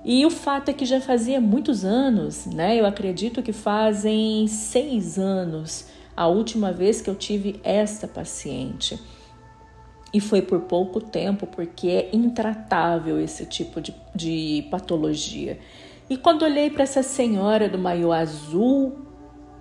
E 0.04 0.26
o 0.26 0.30
fato 0.30 0.70
é 0.70 0.74
que 0.74 0.86
já 0.86 1.00
fazia 1.00 1.40
muitos 1.40 1.86
anos, 1.86 2.46
né? 2.46 2.80
Eu 2.80 2.86
acredito 2.86 3.42
que 3.42 3.54
fazem 3.54 4.48
seis 4.48 5.18
anos 5.18 5.97
a 6.18 6.26
última 6.28 6.74
vez 6.74 7.00
que 7.00 7.10
eu 7.10 7.16
tive 7.16 7.62
esta 7.64 8.08
paciente. 8.08 9.00
E 10.12 10.20
foi 10.20 10.42
por 10.42 10.62
pouco 10.62 11.00
tempo, 11.00 11.46
porque 11.46 11.88
é 11.90 12.10
intratável 12.12 13.20
esse 13.20 13.46
tipo 13.46 13.80
de, 13.80 13.94
de 14.16 14.68
patologia. 14.72 15.60
E 16.10 16.18
quando 16.18 16.42
olhei 16.42 16.72
para 16.72 16.84
essa 16.84 17.04
senhora 17.04 17.70
do 17.70 17.78
maiô 17.78 18.12
azul, 18.12 18.98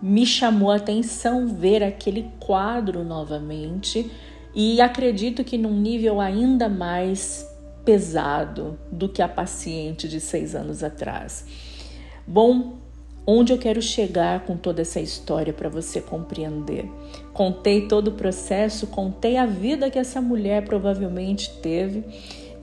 me 0.00 0.24
chamou 0.24 0.70
a 0.70 0.76
atenção 0.76 1.46
ver 1.46 1.82
aquele 1.82 2.30
quadro 2.40 3.04
novamente 3.04 4.10
e 4.54 4.80
acredito 4.80 5.44
que 5.44 5.58
num 5.58 5.78
nível 5.78 6.20
ainda 6.20 6.68
mais 6.68 7.46
pesado 7.84 8.78
do 8.90 9.08
que 9.08 9.20
a 9.20 9.28
paciente 9.28 10.08
de 10.08 10.20
seis 10.20 10.54
anos 10.54 10.82
atrás. 10.82 11.44
Bom, 12.26 12.78
onde 13.26 13.52
eu 13.52 13.58
quero 13.58 13.82
chegar 13.82 14.44
com 14.44 14.56
toda 14.56 14.82
essa 14.82 15.00
história 15.00 15.52
para 15.52 15.68
você 15.68 16.00
compreender? 16.00 16.88
Contei 17.32 17.88
todo 17.88 18.08
o 18.08 18.12
processo, 18.12 18.86
contei 18.86 19.36
a 19.36 19.44
vida 19.44 19.90
que 19.90 19.98
essa 19.98 20.20
mulher 20.20 20.64
provavelmente 20.64 21.50
teve. 21.60 22.04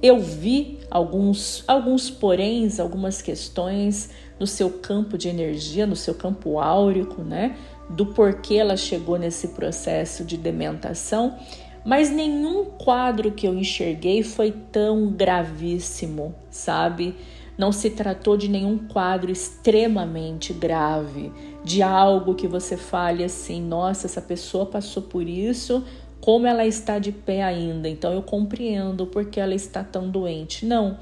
Eu 0.01 0.19
vi 0.19 0.79
alguns, 0.89 1.63
alguns 1.67 2.09
poréns, 2.09 2.79
algumas 2.79 3.21
questões 3.21 4.09
no 4.39 4.47
seu 4.47 4.69
campo 4.69 5.17
de 5.17 5.29
energia, 5.29 5.85
no 5.85 5.95
seu 5.95 6.13
campo 6.13 6.59
áurico, 6.59 7.21
né? 7.21 7.55
Do 7.89 8.07
porquê 8.07 8.55
ela 8.55 8.77
chegou 8.77 9.17
nesse 9.17 9.49
processo 9.49 10.23
de 10.23 10.37
dementação 10.37 11.37
mas 11.85 12.09
nenhum 12.09 12.65
quadro 12.65 13.31
que 13.31 13.45
eu 13.45 13.53
enxerguei 13.53 14.23
foi 14.23 14.51
tão 14.71 15.11
gravíssimo, 15.11 16.33
sabe? 16.49 17.15
Não 17.57 17.71
se 17.71 17.89
tratou 17.89 18.35
de 18.35 18.47
nenhum 18.47 18.77
quadro 18.77 19.31
extremamente 19.31 20.53
grave, 20.53 21.31
de 21.63 21.81
algo 21.81 22.35
que 22.35 22.47
você 22.47 22.75
fale 22.75 23.23
assim: 23.23 23.61
nossa, 23.61 24.07
essa 24.07 24.21
pessoa 24.21 24.65
passou 24.65 25.03
por 25.03 25.27
isso, 25.27 25.83
como 26.19 26.47
ela 26.47 26.65
está 26.65 26.99
de 26.99 27.11
pé 27.11 27.43
ainda, 27.43 27.87
então 27.87 28.13
eu 28.13 28.21
compreendo 28.21 29.05
porque 29.05 29.39
ela 29.39 29.53
está 29.53 29.83
tão 29.83 30.09
doente. 30.09 30.65
Não. 30.65 30.97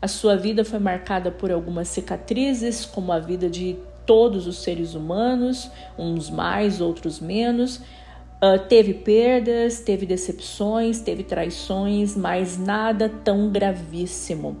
A 0.00 0.08
sua 0.08 0.34
vida 0.34 0.64
foi 0.64 0.78
marcada 0.78 1.30
por 1.30 1.52
algumas 1.52 1.88
cicatrizes, 1.88 2.86
como 2.86 3.12
a 3.12 3.18
vida 3.18 3.50
de 3.50 3.76
todos 4.06 4.46
os 4.46 4.62
seres 4.62 4.94
humanos, 4.94 5.70
uns 5.98 6.30
mais, 6.30 6.80
outros 6.80 7.20
menos, 7.20 7.82
Uh, 8.42 8.58
teve 8.58 8.94
perdas, 8.94 9.80
teve 9.80 10.06
decepções, 10.06 11.02
teve 11.02 11.22
traições, 11.22 12.16
mas 12.16 12.56
nada 12.56 13.06
tão 13.06 13.50
gravíssimo. 13.50 14.56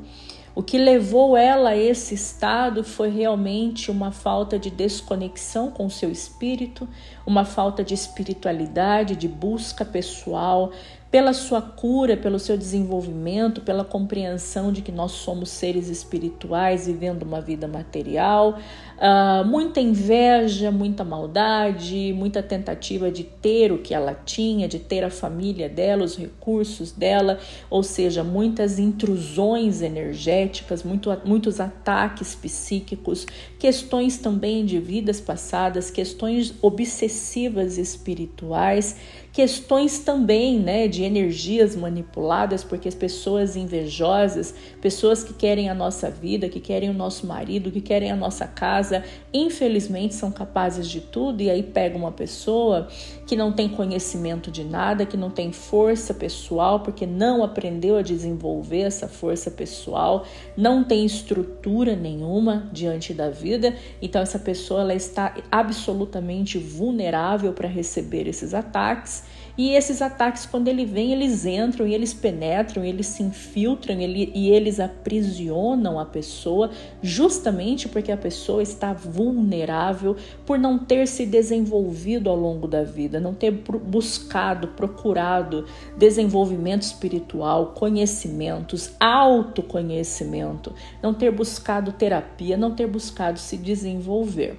O 0.60 0.62
que 0.62 0.76
levou 0.76 1.38
ela 1.38 1.70
a 1.70 1.76
esse 1.78 2.14
estado 2.14 2.84
foi 2.84 3.08
realmente 3.08 3.90
uma 3.90 4.12
falta 4.12 4.58
de 4.58 4.68
desconexão 4.68 5.70
com 5.70 5.88
seu 5.88 6.12
espírito, 6.12 6.86
uma 7.24 7.46
falta 7.46 7.82
de 7.82 7.94
espiritualidade, 7.94 9.16
de 9.16 9.26
busca 9.26 9.86
pessoal, 9.86 10.70
pela 11.10 11.32
sua 11.32 11.60
cura, 11.60 12.16
pelo 12.16 12.38
seu 12.38 12.56
desenvolvimento, 12.56 13.60
pela 13.62 13.84
compreensão 13.84 14.72
de 14.72 14.80
que 14.80 14.92
nós 14.92 15.10
somos 15.10 15.50
seres 15.50 15.88
espirituais 15.88 16.86
vivendo 16.86 17.24
uma 17.24 17.40
vida 17.40 17.66
material, 17.66 18.60
uh, 18.96 19.44
muita 19.44 19.80
inveja, 19.80 20.70
muita 20.70 21.02
maldade, 21.02 22.14
muita 22.16 22.44
tentativa 22.44 23.10
de 23.10 23.24
ter 23.24 23.72
o 23.72 23.78
que 23.78 23.92
ela 23.92 24.14
tinha, 24.14 24.68
de 24.68 24.78
ter 24.78 25.02
a 25.02 25.10
família 25.10 25.68
dela, 25.68 26.04
os 26.04 26.16
recursos 26.16 26.92
dela, 26.92 27.40
ou 27.68 27.82
seja, 27.82 28.22
muitas 28.22 28.78
intrusões 28.78 29.82
energéticas, 29.82 30.84
muito, 30.84 31.10
muitos 31.24 31.58
ataques 31.58 32.36
psíquicos, 32.36 33.26
questões 33.58 34.16
também 34.16 34.64
de 34.64 34.78
vidas 34.78 35.20
passadas, 35.20 35.90
questões 35.90 36.54
obsessivas 36.62 37.78
espirituais 37.78 38.96
questões 39.32 40.00
também, 40.00 40.58
né, 40.58 40.88
de 40.88 41.04
energias 41.04 41.76
manipuladas, 41.76 42.64
porque 42.64 42.88
as 42.88 42.94
pessoas 42.94 43.54
invejosas, 43.54 44.52
pessoas 44.80 45.22
que 45.22 45.32
querem 45.32 45.68
a 45.68 45.74
nossa 45.74 46.10
vida, 46.10 46.48
que 46.48 46.58
querem 46.58 46.90
o 46.90 46.92
nosso 46.92 47.26
marido, 47.26 47.70
que 47.70 47.80
querem 47.80 48.10
a 48.10 48.16
nossa 48.16 48.46
casa, 48.46 49.04
infelizmente 49.32 50.14
são 50.14 50.32
capazes 50.32 50.88
de 50.88 51.00
tudo 51.00 51.42
e 51.42 51.50
aí 51.50 51.62
pega 51.62 51.96
uma 51.96 52.10
pessoa 52.10 52.88
que 53.24 53.36
não 53.36 53.52
tem 53.52 53.68
conhecimento 53.68 54.50
de 54.50 54.64
nada, 54.64 55.06
que 55.06 55.16
não 55.16 55.30
tem 55.30 55.52
força 55.52 56.12
pessoal, 56.12 56.80
porque 56.80 57.06
não 57.06 57.44
aprendeu 57.44 57.96
a 57.96 58.02
desenvolver 58.02 58.80
essa 58.80 59.06
força 59.06 59.50
pessoal, 59.50 60.26
não 60.56 60.82
tem 60.82 61.06
estrutura 61.06 61.94
nenhuma 61.94 62.68
diante 62.72 63.14
da 63.14 63.30
vida, 63.30 63.76
então 64.02 64.20
essa 64.20 64.40
pessoa 64.40 64.80
ela 64.80 64.94
está 64.94 65.36
absolutamente 65.52 66.58
vulnerável 66.58 67.52
para 67.52 67.68
receber 67.68 68.26
esses 68.26 68.52
ataques 68.52 69.20
e 69.56 69.70
esses 69.70 70.00
ataques, 70.00 70.46
quando 70.46 70.68
ele 70.68 70.84
vem, 70.84 71.12
eles 71.12 71.44
entram 71.44 71.86
e 71.86 71.94
eles 71.94 72.14
penetram, 72.14 72.84
eles 72.84 73.06
se 73.06 73.22
infiltram 73.22 74.00
ele, 74.00 74.30
e 74.34 74.50
eles 74.50 74.80
aprisionam 74.80 75.98
a 75.98 76.04
pessoa, 76.04 76.70
justamente 77.02 77.88
porque 77.88 78.12
a 78.12 78.16
pessoa 78.16 78.62
está 78.62 78.92
vulnerável 78.92 80.16
por 80.46 80.58
não 80.58 80.78
ter 80.78 81.06
se 81.06 81.26
desenvolvido 81.26 82.30
ao 82.30 82.36
longo 82.36 82.66
da 82.66 82.82
vida, 82.82 83.20
não 83.20 83.34
ter 83.34 83.50
buscado, 83.50 84.68
procurado 84.68 85.66
desenvolvimento 85.96 86.82
espiritual, 86.82 87.74
conhecimentos, 87.74 88.92
autoconhecimento, 88.98 90.74
não 91.02 91.12
ter 91.12 91.30
buscado 91.30 91.92
terapia, 91.92 92.56
não 92.56 92.74
ter 92.74 92.86
buscado 92.86 93.38
se 93.38 93.56
desenvolver. 93.56 94.58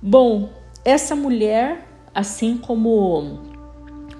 Bom, 0.00 0.50
essa 0.84 1.16
mulher, 1.16 1.88
assim 2.14 2.58
como 2.58 3.53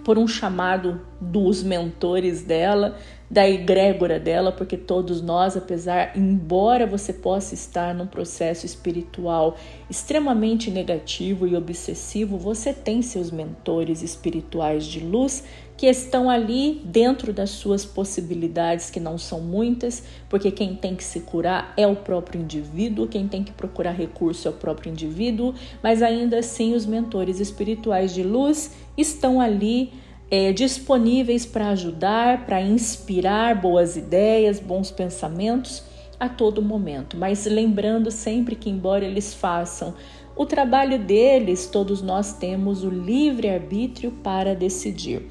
por 0.04 0.18
um 0.18 0.28
chamado 0.28 1.00
dos 1.20 1.62
mentores 1.62 2.42
dela, 2.42 2.96
da 3.30 3.48
egrégora 3.48 4.20
dela, 4.20 4.52
porque 4.52 4.76
todos 4.76 5.22
nós, 5.22 5.56
apesar, 5.56 6.16
embora 6.16 6.86
você 6.86 7.12
possa 7.12 7.54
estar 7.54 7.94
num 7.94 8.06
processo 8.06 8.66
espiritual 8.66 9.56
extremamente 9.88 10.70
negativo 10.70 11.46
e 11.46 11.56
obsessivo, 11.56 12.36
você 12.36 12.72
tem 12.72 13.00
seus 13.00 13.30
mentores 13.30 14.02
espirituais 14.02 14.84
de 14.84 15.00
luz 15.00 15.42
que 15.76 15.86
estão 15.86 16.30
ali 16.30 16.80
dentro 16.84 17.32
das 17.32 17.50
suas 17.50 17.84
possibilidades, 17.84 18.90
que 18.90 19.00
não 19.00 19.18
são 19.18 19.40
muitas, 19.40 20.04
porque 20.28 20.50
quem 20.50 20.76
tem 20.76 20.94
que 20.94 21.02
se 21.02 21.20
curar 21.20 21.74
é 21.76 21.86
o 21.86 21.96
próprio 21.96 22.40
indivíduo, 22.40 23.08
quem 23.08 23.26
tem 23.26 23.42
que 23.42 23.52
procurar 23.52 23.92
recurso 23.92 24.46
é 24.46 24.50
o 24.50 24.54
próprio 24.54 24.92
indivíduo, 24.92 25.52
mas 25.82 26.00
ainda 26.00 26.38
assim 26.38 26.74
os 26.74 26.86
mentores 26.86 27.40
espirituais 27.40 28.14
de 28.14 28.22
luz 28.22 28.72
estão 28.96 29.40
ali 29.40 29.92
é, 30.30 30.52
disponíveis 30.52 31.44
para 31.44 31.68
ajudar, 31.70 32.46
para 32.46 32.60
inspirar 32.60 33.60
boas 33.60 33.96
ideias, 33.96 34.60
bons 34.60 34.90
pensamentos 34.90 35.82
a 36.18 36.28
todo 36.28 36.62
momento. 36.62 37.16
Mas 37.16 37.46
lembrando 37.46 38.10
sempre 38.10 38.54
que, 38.54 38.70
embora 38.70 39.04
eles 39.04 39.34
façam 39.34 39.94
o 40.36 40.46
trabalho 40.46 40.98
deles, 40.98 41.66
todos 41.66 42.02
nós 42.02 42.32
temos 42.32 42.82
o 42.82 42.90
livre 42.90 43.48
arbítrio 43.48 44.10
para 44.22 44.54
decidir. 44.54 45.28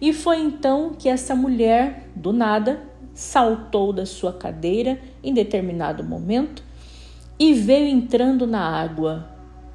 E 0.00 0.12
foi 0.12 0.38
então 0.38 0.94
que 0.98 1.08
essa 1.08 1.34
mulher, 1.34 2.10
do 2.14 2.32
nada, 2.32 2.80
saltou 3.14 3.92
da 3.92 4.04
sua 4.04 4.32
cadeira 4.32 4.98
em 5.22 5.32
determinado 5.32 6.04
momento 6.04 6.62
e 7.38 7.54
veio 7.54 7.88
entrando 7.88 8.46
na 8.46 8.60
água. 8.60 9.30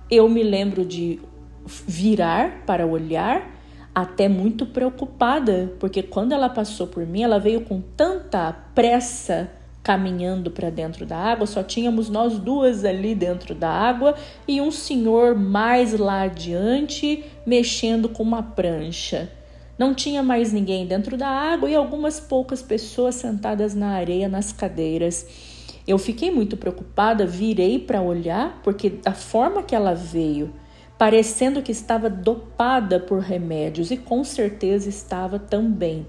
Eu 0.10 0.30
me 0.30 0.44
lembro 0.44 0.86
de 0.86 1.20
virar 1.66 2.64
para 2.66 2.86
olhar, 2.86 3.50
até 3.94 4.30
muito 4.30 4.66
preocupada, 4.66 5.74
porque 5.80 6.02
quando 6.02 6.32
ela 6.32 6.50
passou 6.50 6.88
por 6.88 7.06
mim, 7.06 7.24
ela 7.24 7.40
veio 7.40 7.62
com 7.62 7.82
tanta 7.82 8.52
pressa 8.74 9.52
caminhando 9.84 10.52
para 10.52 10.70
dentro 10.70 11.06
da 11.06 11.18
água, 11.18 11.48
só 11.48 11.64
tínhamos 11.64 12.08
nós 12.08 12.38
duas 12.38 12.86
ali 12.86 13.16
dentro 13.16 13.56
da 13.56 13.70
água 13.70 14.16
e 14.48 14.62
um 14.62 14.72
senhor 14.72 15.36
mais 15.36 15.98
lá 15.98 16.22
adiante 16.22 17.26
mexendo 17.46 18.08
com 18.08 18.22
uma 18.22 18.44
prancha. 18.44 19.30
Não 19.82 19.96
tinha 19.96 20.22
mais 20.22 20.54
ninguém 20.54 20.86
dentro 20.86 21.18
da 21.18 21.28
água 21.28 21.68
e 21.68 21.74
algumas 21.74 22.20
poucas 22.20 22.62
pessoas 22.62 23.16
sentadas 23.16 23.74
na 23.74 23.94
areia 23.94 24.30
nas 24.30 24.52
cadeiras. 24.52 25.26
Eu 25.88 25.98
fiquei 25.98 26.30
muito 26.30 26.56
preocupada, 26.56 27.26
virei 27.26 27.80
para 27.80 28.00
olhar, 28.00 28.62
porque 28.64 28.92
da 28.92 29.14
forma 29.14 29.64
que 29.64 29.74
ela 29.74 29.96
veio, 29.96 30.54
parecendo 31.00 31.64
que 31.64 31.72
estava 31.72 32.12
dopada 32.12 33.00
por 33.00 33.22
remédios 33.22 33.90
e 33.90 33.98
com 33.98 34.24
certeza 34.24 34.88
estava 34.88 35.40
também. 35.40 36.06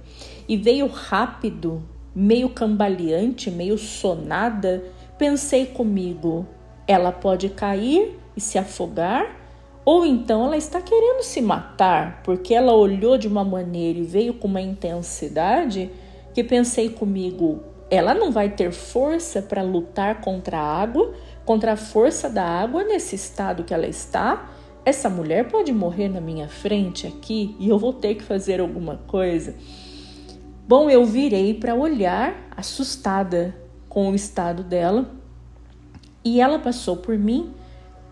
E 0.46 0.54
veio 0.54 0.86
rápido, 0.86 1.82
meio 2.14 2.50
cambaleante, 2.50 3.50
meio 3.50 3.78
sonada. 3.78 4.84
Pensei 5.16 5.64
comigo, 5.64 6.46
ela 6.86 7.10
pode 7.10 7.48
cair 7.48 8.18
e 8.36 8.40
se 8.42 8.58
afogar, 8.58 9.34
ou 9.84 10.06
então 10.06 10.44
ela 10.44 10.56
está 10.56 10.80
querendo 10.80 11.22
se 11.22 11.40
matar, 11.40 12.22
porque 12.22 12.54
ela 12.54 12.72
olhou 12.72 13.18
de 13.18 13.28
uma 13.28 13.44
maneira 13.44 13.98
e 13.98 14.04
veio 14.04 14.34
com 14.34 14.48
uma 14.48 14.60
intensidade 14.60 15.90
que 16.32 16.44
pensei 16.44 16.88
comigo, 16.88 17.62
ela 17.90 18.14
não 18.14 18.30
vai 18.32 18.48
ter 18.48 18.72
força 18.72 19.42
para 19.42 19.62
lutar 19.62 20.20
contra 20.20 20.58
a 20.58 20.82
água, 20.82 21.12
contra 21.44 21.72
a 21.72 21.76
força 21.76 22.30
da 22.30 22.44
água 22.44 22.84
nesse 22.84 23.16
estado 23.16 23.64
que 23.64 23.74
ela 23.74 23.86
está 23.86 24.48
essa 24.84 25.08
mulher 25.08 25.48
pode 25.48 25.72
morrer 25.72 26.08
na 26.08 26.20
minha 26.20 26.48
frente 26.48 27.06
aqui 27.06 27.54
e 27.58 27.68
eu 27.68 27.78
vou 27.78 27.92
ter 27.92 28.16
que 28.16 28.22
fazer 28.22 28.60
alguma 28.60 28.96
coisa. 29.06 29.54
Bom, 30.66 30.90
eu 30.90 31.04
virei 31.04 31.54
para 31.54 31.74
olhar, 31.74 32.48
assustada 32.56 33.54
com 33.88 34.10
o 34.10 34.14
estado 34.14 34.64
dela, 34.64 35.08
e 36.24 36.40
ela 36.40 36.58
passou 36.58 36.96
por 36.96 37.16
mim. 37.16 37.52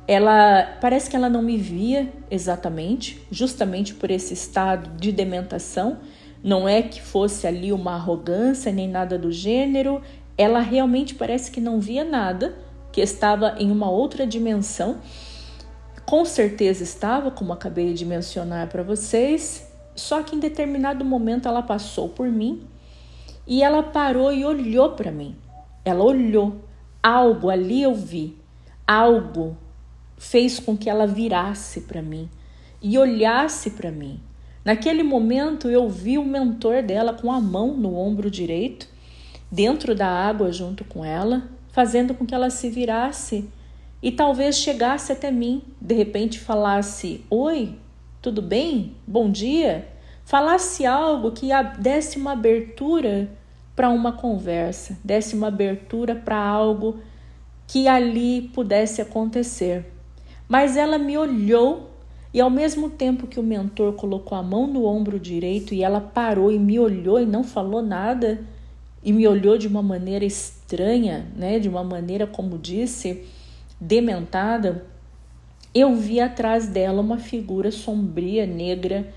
Ela 0.07 0.79
parece 0.81 1.09
que 1.09 1.17
ela 1.17 1.29
não 1.29 1.43
me 1.43 1.57
via 1.57 2.13
exatamente, 2.31 3.23
justamente 3.31 3.95
por 3.95 4.11
esse 4.11 4.35
estado 4.35 4.91
de 4.99 5.13
dementação, 5.13 5.99
não 6.43 6.69
é 6.69 6.83
que 6.83 7.01
fosse 7.01 7.47
ali 7.47 7.73
uma 7.73 7.95
arrogância 7.95 8.73
nem 8.73 8.89
nada 8.89 9.19
do 9.19 9.31
gênero, 9.31 10.03
ela 10.37 10.61
realmente 10.61 11.15
parece 11.15 11.51
que 11.51 11.61
não 11.61 11.81
via 11.81 12.03
nada, 12.03 12.57
que 12.91 13.01
estava 13.01 13.57
em 13.59 13.71
uma 13.71 13.91
outra 13.91 14.27
dimensão. 14.27 14.99
Com 16.07 16.25
certeza 16.25 16.83
estava, 16.83 17.31
como 17.31 17.53
acabei 17.53 17.93
de 17.93 18.05
mencionar 18.05 18.69
para 18.69 18.83
vocês, 18.83 19.71
só 19.95 20.23
que 20.23 20.35
em 20.35 20.41
determinado 20.41 21.05
momento 21.05 21.47
ela 21.47 21.63
passou 21.63 22.09
por 22.09 22.29
mim 22.29 22.67
e 23.47 23.63
ela 23.63 23.83
parou 23.83 24.33
e 24.33 24.45
olhou 24.45 24.93
para 24.93 25.11
mim. 25.11 25.37
Ela 25.85 26.03
olhou, 26.03 26.65
algo 27.03 27.51
ali 27.51 27.83
eu 27.83 27.95
vi, 27.95 28.39
algo 28.87 29.57
fez 30.21 30.61
com 30.61 30.77
que 30.77 30.91
ela 30.91 31.07
virasse 31.07 31.81
para 31.81 32.03
mim 32.03 32.29
e 32.83 32.99
olhasse 32.99 33.71
para 33.71 33.91
mim. 33.91 34.21
Naquele 34.63 35.03
momento 35.03 35.71
eu 35.71 35.89
vi 35.89 36.19
o 36.19 36.25
mentor 36.25 36.83
dela 36.83 37.15
com 37.15 37.33
a 37.33 37.41
mão 37.41 37.75
no 37.75 37.97
ombro 37.97 38.31
direito, 38.31 38.87
dentro 39.51 39.95
da 39.95 40.07
água 40.07 40.53
junto 40.53 40.85
com 40.85 41.03
ela, 41.03 41.49
fazendo 41.73 42.13
com 42.13 42.27
que 42.27 42.35
ela 42.35 42.51
se 42.51 42.69
virasse 42.69 43.49
e 44.03 44.13
talvez 44.13 44.57
chegasse 44.57 45.11
até 45.11 45.31
mim, 45.31 45.63
de 45.81 45.95
repente 45.95 46.39
falasse: 46.39 47.25
Oi, 47.31 47.75
tudo 48.21 48.43
bem? 48.43 48.95
Bom 49.07 49.31
dia? 49.31 49.89
Falasse 50.27 50.85
algo 50.85 51.33
que 51.33 51.49
desse 51.79 52.19
uma 52.19 52.33
abertura 52.33 53.31
para 53.75 53.89
uma 53.89 54.13
conversa, 54.13 54.99
desse 55.03 55.35
uma 55.35 55.49
abertura 55.49 56.15
para 56.15 56.37
algo 56.37 56.99
que 57.67 57.89
ali 57.89 58.51
pudesse 58.53 59.01
acontecer. 59.01 59.87
Mas 60.51 60.77
ela 60.77 60.99
me 60.99 61.17
olhou 61.17 61.91
e 62.35 62.41
ao 62.41 62.51
mesmo 62.51 62.91
tempo 62.91 63.29
que 63.29 63.39
o 63.39 63.43
mentor 63.43 63.93
colocou 63.93 64.37
a 64.37 64.43
mão 64.43 64.67
no 64.67 64.85
ombro 64.85 65.17
direito 65.17 65.73
e 65.73 65.85
ela 65.85 66.01
parou 66.01 66.51
e 66.51 66.59
me 66.59 66.77
olhou 66.77 67.21
e 67.21 67.25
não 67.25 67.45
falou 67.45 67.81
nada 67.81 68.45
e 69.01 69.13
me 69.13 69.29
olhou 69.29 69.57
de 69.57 69.69
uma 69.69 69.81
maneira 69.81 70.25
estranha, 70.25 71.29
né, 71.37 71.61
de 71.61 71.69
uma 71.69 71.85
maneira 71.85 72.27
como 72.27 72.59
disse, 72.59 73.25
dementada, 73.81 74.85
eu 75.73 75.95
vi 75.95 76.19
atrás 76.21 76.67
dela 76.67 77.01
uma 77.01 77.19
figura 77.19 77.71
sombria, 77.71 78.45
negra, 78.45 79.09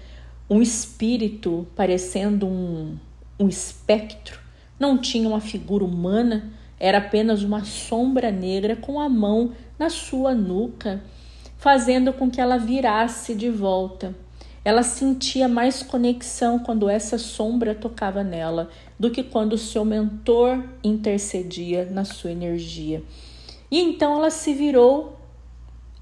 um 0.48 0.62
espírito 0.62 1.65
parecendo 1.76 2.46
um, 2.46 2.96
um 3.39 3.50
espectro. 3.50 4.39
Não 4.80 5.00
tinha 5.00 5.28
uma 5.28 5.41
figura 5.41 5.84
humana, 5.84 6.54
era 6.80 7.00
apenas 7.00 7.41
uma 7.41 7.65
sombra 7.65 8.30
negra 8.30 8.76
com 8.76 9.00
a 9.00 9.10
mão 9.10 9.54
na 9.80 9.89
sua 9.89 10.36
nuca 10.36 11.02
fazendo 11.63 12.12
com 12.12 12.30
que 12.30 12.41
ela 12.41 12.58
virasse 12.58 13.34
de 13.34 13.49
volta. 13.49 14.13
Ela 14.65 14.84
sentia 14.84 15.47
mais 15.47 15.82
conexão 15.82 16.60
quando 16.60 16.89
essa 16.89 17.17
sombra 17.17 17.73
tocava 17.73 18.21
nela 18.21 18.69
do 18.99 19.10
que 19.10 19.23
quando 19.23 19.54
o 19.54 19.58
seu 19.58 19.86
mentor 19.86 20.62
intercedia 20.84 21.86
na 21.89 22.04
sua 22.04 22.34
energia. 22.34 23.02
E 23.71 23.80
então 23.80 24.17
ela 24.17 24.30
se 24.30 24.54
virou, 24.54 25.17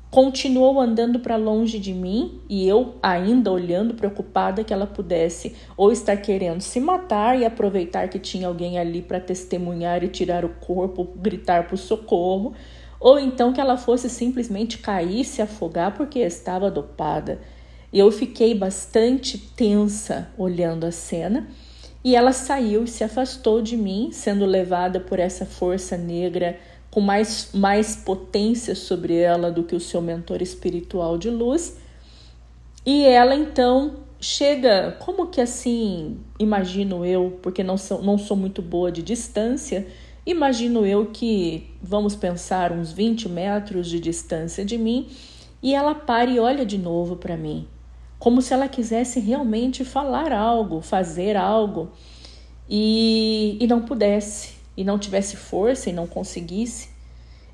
continuou 0.10 0.82
andando 0.82 1.20
para 1.20 1.36
longe 1.36 1.78
de 1.78 1.94
mim 1.94 2.42
e 2.50 2.68
eu 2.68 2.96
ainda 3.02 3.52
olhando 3.52 3.94
preocupada 3.94 4.64
que 4.64 4.74
ela 4.74 4.88
pudesse 4.88 5.56
ou 5.78 5.92
estar 5.92 6.18
querendo 6.18 6.62
se 6.62 6.80
matar 6.80 7.40
e 7.40 7.46
aproveitar 7.46 8.08
que 8.10 8.18
tinha 8.18 8.48
alguém 8.48 8.80
ali 8.80 9.00
para 9.00 9.20
testemunhar 9.20 10.04
e 10.04 10.08
tirar 10.08 10.44
o 10.44 10.50
corpo, 10.50 11.08
gritar 11.18 11.68
por 11.68 11.78
socorro 11.78 12.56
ou 13.02 13.20
então 13.20 13.52
que 13.52 13.60
ela 13.60 13.78
fosse 13.78 14.08
simplesmente 14.08 14.78
cair, 14.78 15.26
se 15.26 15.42
afogar 15.42 15.98
porque 15.98 16.20
estava 16.20 16.70
dopada. 16.70 17.42
Eu 17.92 18.12
fiquei 18.12 18.54
bastante 18.54 19.40
tensa 19.40 20.30
olhando 20.38 20.86
a 20.86 20.92
cena. 20.92 21.48
E 22.04 22.16
ela 22.16 22.32
saiu 22.32 22.84
e 22.84 22.88
se 22.88 23.04
afastou 23.04 23.62
de 23.62 23.76
mim, 23.76 24.10
sendo 24.12 24.46
levada 24.46 25.00
por 25.00 25.20
essa 25.20 25.46
força 25.46 25.98
negra 25.98 26.60
com 26.92 27.02
mais, 27.02 27.50
mais 27.54 27.96
potência 27.96 28.76
sobre 28.76 29.16
ela 29.16 29.52
do 29.52 29.64
que 29.64 29.76
o 29.76 29.80
seu 29.80 30.02
mentor 30.02 30.42
espiritual 30.42 31.18
de 31.18 31.30
luz. 31.30 31.78
E 32.86 33.04
ela 33.04 33.34
então 33.34 33.96
chega, 34.20 34.96
como 35.00 35.28
que 35.28 35.42
assim, 35.42 36.20
imagino 36.38 37.04
eu, 37.04 37.40
porque 37.42 37.64
não 37.64 37.78
sou, 37.78 38.02
não 38.04 38.18
sou 38.18 38.38
muito 38.38 38.62
boa 38.62 38.92
de 38.92 39.02
distância, 39.02 39.88
Imagino 40.26 40.86
eu 40.86 41.08
que 41.08 41.68
vamos 41.82 42.16
pensar 42.16 42.72
uns 42.72 42.92
20 42.92 43.28
metros 43.28 43.88
de 43.90 44.00
distância 44.00 44.64
de 44.64 44.78
mim 44.78 45.10
e 45.64 45.74
ela 45.74 45.96
para 45.96 46.30
e 46.30 46.40
olha 46.40 46.64
de 46.64 46.78
novo 46.78 47.16
para 47.16 47.36
mim, 47.36 47.68
como 48.20 48.40
se 48.40 48.54
ela 48.54 48.68
quisesse 48.68 49.20
realmente 49.20 49.84
falar 49.84 50.32
algo, 50.32 50.80
fazer 50.80 51.36
algo 51.36 51.90
e, 52.70 53.58
e 53.60 53.66
não 53.66 53.82
pudesse, 53.82 54.54
e 54.78 54.84
não 54.84 55.00
tivesse 55.00 55.36
força 55.36 55.90
e 55.90 55.94
não 55.94 56.06
conseguisse. 56.06 56.90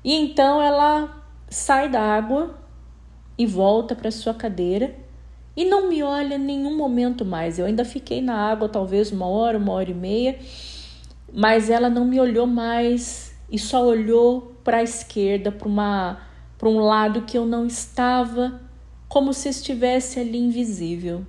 E 0.04 0.12
então 0.12 0.60
ela 0.60 1.24
sai 1.48 1.88
da 1.88 2.02
água 2.02 2.54
e 3.38 3.46
volta 3.46 3.94
para 3.94 4.10
sua 4.10 4.34
cadeira 4.34 4.94
e 5.56 5.64
não 5.64 5.88
me 5.88 6.02
olha 6.02 6.36
nenhum 6.36 6.76
momento 6.76 7.24
mais. 7.24 7.58
Eu 7.58 7.64
ainda 7.64 7.84
fiquei 7.84 8.20
na 8.20 8.34
água 8.34 8.68
talvez 8.68 9.10
uma 9.10 9.26
hora, 9.26 9.56
uma 9.56 9.72
hora 9.72 9.90
e 9.90 9.94
meia 9.94 10.38
mas 11.32 11.70
ela 11.70 11.90
não 11.90 12.04
me 12.04 12.20
olhou 12.20 12.46
mais 12.46 13.32
e 13.50 13.58
só 13.58 13.84
olhou 13.84 14.52
para 14.62 14.78
a 14.78 14.82
esquerda, 14.82 15.50
para 15.50 15.68
uma 15.68 16.28
para 16.58 16.68
um 16.68 16.80
lado 16.80 17.22
que 17.22 17.38
eu 17.38 17.46
não 17.46 17.64
estava, 17.64 18.60
como 19.08 19.32
se 19.32 19.48
estivesse 19.48 20.18
ali 20.18 20.38
invisível. 20.38 21.24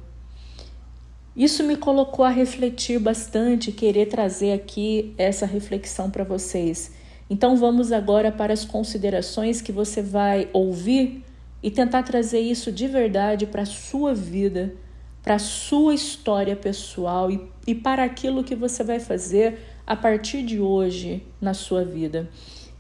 Isso 1.36 1.64
me 1.64 1.78
colocou 1.78 2.26
a 2.26 2.30
refletir 2.30 3.00
bastante, 3.00 3.72
querer 3.72 4.08
trazer 4.08 4.52
aqui 4.54 5.14
essa 5.18 5.46
reflexão 5.46 6.10
para 6.10 6.24
vocês. 6.24 6.92
Então 7.30 7.56
vamos 7.56 7.92
agora 7.92 8.32
para 8.32 8.52
as 8.52 8.66
considerações 8.66 9.62
que 9.62 9.72
você 9.72 10.02
vai 10.02 10.50
ouvir 10.52 11.24
e 11.62 11.70
tentar 11.70 12.04
trazer 12.04 12.40
isso 12.40 12.72
de 12.72 12.88
verdade 12.88 13.46
para 13.46 13.62
a 13.62 13.68
sua 13.68 14.16
vida, 14.16 14.74
para 15.22 15.36
a 15.36 15.40
sua 15.40 15.94
história 15.94 16.56
pessoal 16.56 17.30
e, 17.30 17.40
e 17.68 17.76
para 17.76 18.04
aquilo 18.04 18.44
que 18.44 18.56
você 18.56 18.84
vai 18.84 19.00
fazer 19.00 19.60
a 19.89 19.95
partir 19.95 20.43
de 20.43 20.60
hoje 20.60 21.25
na 21.41 21.56
sua 21.56 21.84
vida, 21.84 22.30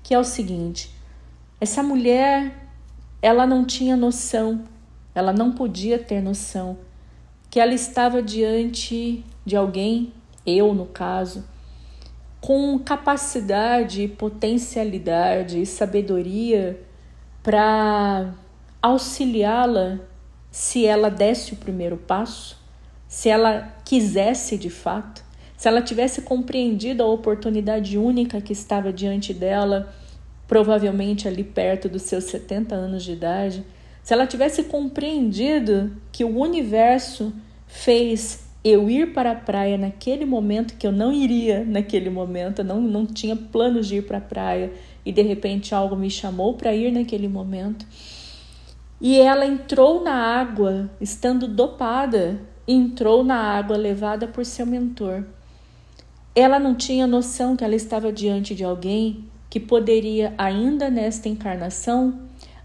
que 0.03 0.13
é 0.13 0.19
o 0.19 0.23
seguinte: 0.23 0.91
essa 1.59 1.81
mulher, 1.81 2.69
ela 3.19 3.47
não 3.47 3.65
tinha 3.65 3.97
noção, 3.97 4.63
ela 5.15 5.33
não 5.33 5.51
podia 5.51 5.97
ter 5.97 6.21
noção 6.21 6.77
que 7.49 7.59
ela 7.59 7.73
estava 7.73 8.21
diante 8.21 9.25
de 9.43 9.55
alguém, 9.55 10.13
eu 10.45 10.71
no 10.75 10.85
caso, 10.85 11.43
com 12.39 12.77
capacidade, 12.77 14.07
potencialidade 14.07 15.59
e 15.59 15.65
sabedoria 15.65 16.79
para 17.41 18.35
auxiliá-la 18.79 19.97
se 20.51 20.85
ela 20.85 21.09
desse 21.09 21.53
o 21.53 21.55
primeiro 21.55 21.97
passo, 21.97 22.55
se 23.07 23.29
ela 23.29 23.75
quisesse 23.83 24.55
de 24.55 24.69
fato 24.69 25.27
se 25.59 25.67
ela 25.67 25.81
tivesse 25.81 26.21
compreendido 26.21 27.03
a 27.03 27.05
oportunidade 27.05 27.97
única 27.97 28.39
que 28.39 28.53
estava 28.53 28.93
diante 28.93 29.33
dela, 29.33 29.93
provavelmente 30.47 31.27
ali 31.27 31.43
perto 31.43 31.89
dos 31.89 32.03
seus 32.03 32.23
70 32.23 32.73
anos 32.73 33.03
de 33.03 33.11
idade, 33.11 33.65
se 34.01 34.13
ela 34.13 34.25
tivesse 34.25 34.63
compreendido 34.63 35.91
que 36.13 36.23
o 36.23 36.39
universo 36.39 37.33
fez 37.67 38.47
eu 38.63 38.89
ir 38.89 39.11
para 39.11 39.31
a 39.31 39.35
praia 39.35 39.77
naquele 39.77 40.23
momento 40.23 40.77
que 40.77 40.87
eu 40.87 40.93
não 40.93 41.11
iria 41.11 41.65
naquele 41.65 42.09
momento, 42.09 42.63
não, 42.63 42.79
não 42.79 43.05
tinha 43.05 43.35
planos 43.35 43.85
de 43.85 43.97
ir 43.97 44.03
para 44.03 44.19
a 44.19 44.21
praia 44.21 44.71
e 45.05 45.11
de 45.11 45.21
repente 45.21 45.75
algo 45.75 45.93
me 45.93 46.09
chamou 46.09 46.53
para 46.53 46.73
ir 46.73 46.89
naquele 46.89 47.27
momento. 47.27 47.85
E 49.01 49.19
ela 49.19 49.45
entrou 49.45 50.01
na 50.01 50.13
água, 50.13 50.89
estando 51.01 51.49
dopada, 51.49 52.39
entrou 52.65 53.25
na 53.25 53.35
água 53.35 53.75
levada 53.75 54.25
por 54.25 54.45
seu 54.45 54.65
mentor. 54.65 55.25
Ela 56.39 56.57
não 56.57 56.73
tinha 56.73 57.05
noção 57.05 57.57
que 57.57 57.65
ela 57.65 57.75
estava 57.75 58.13
diante 58.13 58.55
de 58.55 58.63
alguém 58.63 59.25
que 59.49 59.59
poderia, 59.59 60.33
ainda 60.37 60.89
nesta 60.89 61.27
encarnação, 61.27 62.17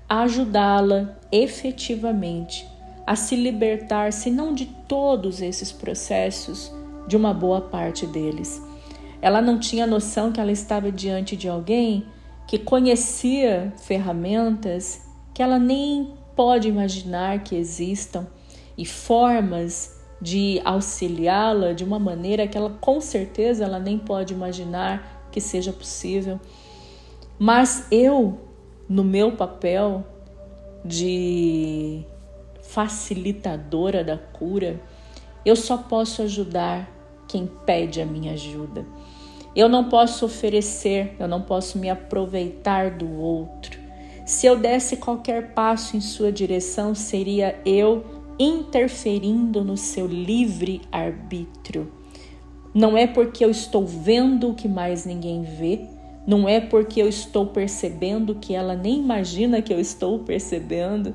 ajudá-la 0.08 1.18
efetivamente 1.32 2.64
a 3.04 3.16
se 3.16 3.34
libertar, 3.34 4.12
se 4.12 4.30
não 4.30 4.54
de 4.54 4.66
todos 4.86 5.42
esses 5.42 5.72
processos, 5.72 6.72
de 7.08 7.16
uma 7.16 7.34
boa 7.34 7.62
parte 7.62 8.06
deles. 8.06 8.62
Ela 9.20 9.42
não 9.42 9.58
tinha 9.58 9.88
noção 9.88 10.30
que 10.30 10.38
ela 10.38 10.52
estava 10.52 10.92
diante 10.92 11.34
de 11.34 11.48
alguém 11.48 12.06
que 12.46 12.60
conhecia 12.60 13.72
ferramentas 13.78 15.02
que 15.34 15.42
ela 15.42 15.58
nem 15.58 16.12
pode 16.36 16.68
imaginar 16.68 17.42
que 17.42 17.56
existam 17.56 18.24
e 18.78 18.86
formas 18.86 19.93
de 20.20 20.60
auxiliá-la 20.64 21.72
de 21.72 21.84
uma 21.84 21.98
maneira 21.98 22.46
que 22.46 22.56
ela 22.56 22.70
com 22.80 23.00
certeza 23.00 23.64
ela 23.64 23.78
nem 23.78 23.98
pode 23.98 24.32
imaginar 24.32 25.28
que 25.30 25.40
seja 25.40 25.72
possível. 25.72 26.40
Mas 27.38 27.86
eu, 27.90 28.38
no 28.88 29.02
meu 29.02 29.32
papel 29.32 30.04
de 30.84 32.04
facilitadora 32.62 34.04
da 34.04 34.16
cura, 34.16 34.80
Eu 35.44 35.54
só 35.54 35.76
posso 35.76 36.22
ajudar 36.22 36.90
quem 37.28 37.46
pede 37.66 38.00
a 38.00 38.06
minha 38.06 38.32
ajuda. 38.32 38.86
Eu 39.54 39.68
não 39.68 39.90
posso 39.90 40.24
oferecer, 40.24 41.14
eu 41.18 41.28
não 41.28 41.42
posso 41.42 41.78
me 41.78 41.90
aproveitar 41.90 42.92
do 42.92 43.20
outro. 43.20 43.78
Se 44.24 44.46
eu 44.46 44.58
desse 44.58 44.96
qualquer 44.96 45.52
passo 45.52 45.98
em 45.98 46.00
sua 46.00 46.32
direção, 46.32 46.94
seria 46.94 47.60
eu 47.66 48.13
interferindo 48.38 49.62
no 49.64 49.76
seu 49.76 50.06
livre 50.06 50.82
arbítrio. 50.90 51.90
Não 52.74 52.96
é 52.96 53.06
porque 53.06 53.44
eu 53.44 53.50
estou 53.50 53.86
vendo 53.86 54.50
o 54.50 54.54
que 54.54 54.68
mais 54.68 55.04
ninguém 55.04 55.42
vê, 55.42 55.86
não 56.26 56.48
é 56.48 56.60
porque 56.60 57.00
eu 57.00 57.08
estou 57.08 57.46
percebendo 57.46 58.34
que 58.34 58.54
ela 58.54 58.74
nem 58.74 58.98
imagina 58.98 59.60
que 59.60 59.72
eu 59.72 59.78
estou 59.78 60.20
percebendo, 60.20 61.14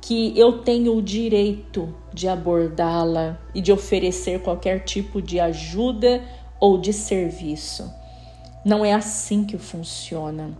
que 0.00 0.38
eu 0.38 0.58
tenho 0.58 0.96
o 0.96 1.02
direito 1.02 1.92
de 2.12 2.28
abordá-la 2.28 3.40
e 3.54 3.60
de 3.60 3.72
oferecer 3.72 4.40
qualquer 4.42 4.84
tipo 4.84 5.20
de 5.20 5.40
ajuda 5.40 6.22
ou 6.60 6.78
de 6.78 6.92
serviço. 6.92 7.90
Não 8.64 8.84
é 8.84 8.92
assim 8.92 9.44
que 9.44 9.58
funciona. 9.58 10.56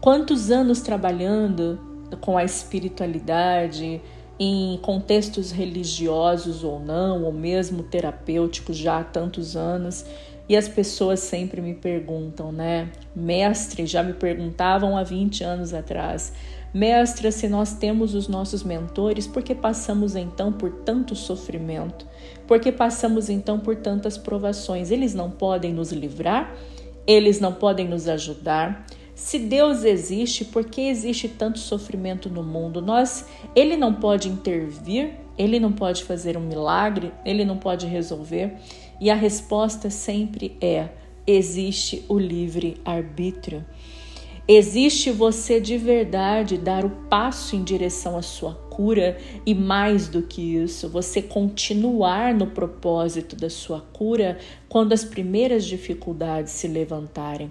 Quantos 0.00 0.50
anos 0.50 0.80
trabalhando 0.80 1.80
com 2.20 2.36
a 2.36 2.44
espiritualidade, 2.44 4.00
em 4.38 4.78
contextos 4.82 5.50
religiosos 5.50 6.62
ou 6.62 6.78
não, 6.78 7.24
ou 7.24 7.32
mesmo 7.32 7.82
terapêuticos 7.82 8.76
já 8.76 9.00
há 9.00 9.04
tantos 9.04 9.56
anos, 9.56 10.04
e 10.48 10.56
as 10.56 10.68
pessoas 10.68 11.20
sempre 11.20 11.60
me 11.60 11.74
perguntam, 11.74 12.52
né? 12.52 12.90
Mestre, 13.14 13.86
já 13.86 14.02
me 14.02 14.12
perguntavam 14.12 14.96
há 14.96 15.02
20 15.02 15.42
anos 15.42 15.74
atrás, 15.74 16.32
Mestre, 16.76 17.32
se 17.32 17.48
nós 17.48 17.72
temos 17.72 18.14
os 18.14 18.28
nossos 18.28 18.62
mentores, 18.62 19.26
por 19.26 19.42
que 19.42 19.54
passamos 19.54 20.14
então 20.14 20.52
por 20.52 20.70
tanto 20.70 21.14
sofrimento? 21.14 22.06
Por 22.46 22.60
que 22.60 22.70
passamos 22.70 23.30
então 23.30 23.58
por 23.58 23.76
tantas 23.76 24.18
provações? 24.18 24.90
Eles 24.90 25.14
não 25.14 25.30
podem 25.30 25.72
nos 25.72 25.90
livrar? 25.90 26.54
Eles 27.06 27.40
não 27.40 27.50
podem 27.50 27.88
nos 27.88 28.06
ajudar? 28.08 28.84
Se 29.16 29.38
Deus 29.38 29.82
existe, 29.82 30.44
por 30.44 30.66
que 30.66 30.82
existe 30.82 31.26
tanto 31.26 31.58
sofrimento 31.58 32.28
no 32.28 32.42
mundo? 32.42 32.82
Nós, 32.82 33.24
ele 33.54 33.74
não 33.74 33.94
pode 33.94 34.28
intervir, 34.28 35.14
ele 35.38 35.58
não 35.58 35.72
pode 35.72 36.04
fazer 36.04 36.36
um 36.36 36.42
milagre, 36.42 37.10
ele 37.24 37.42
não 37.42 37.56
pode 37.56 37.86
resolver. 37.86 38.52
E 39.00 39.08
a 39.08 39.14
resposta 39.14 39.88
sempre 39.88 40.54
é: 40.60 40.90
existe 41.26 42.04
o 42.10 42.18
livre 42.18 42.76
arbítrio. 42.84 43.64
Existe 44.46 45.10
você 45.10 45.62
de 45.62 45.78
verdade 45.78 46.58
dar 46.58 46.84
o 46.84 46.90
passo 47.08 47.56
em 47.56 47.64
direção 47.64 48.18
à 48.18 48.22
sua 48.22 48.52
cura 48.54 49.16
e 49.46 49.54
mais 49.54 50.08
do 50.08 50.20
que 50.22 50.42
isso, 50.42 50.90
você 50.90 51.22
continuar 51.22 52.34
no 52.34 52.48
propósito 52.48 53.34
da 53.34 53.48
sua 53.48 53.80
cura 53.80 54.38
quando 54.68 54.92
as 54.92 55.02
primeiras 55.02 55.64
dificuldades 55.64 56.52
se 56.52 56.68
levantarem. 56.68 57.50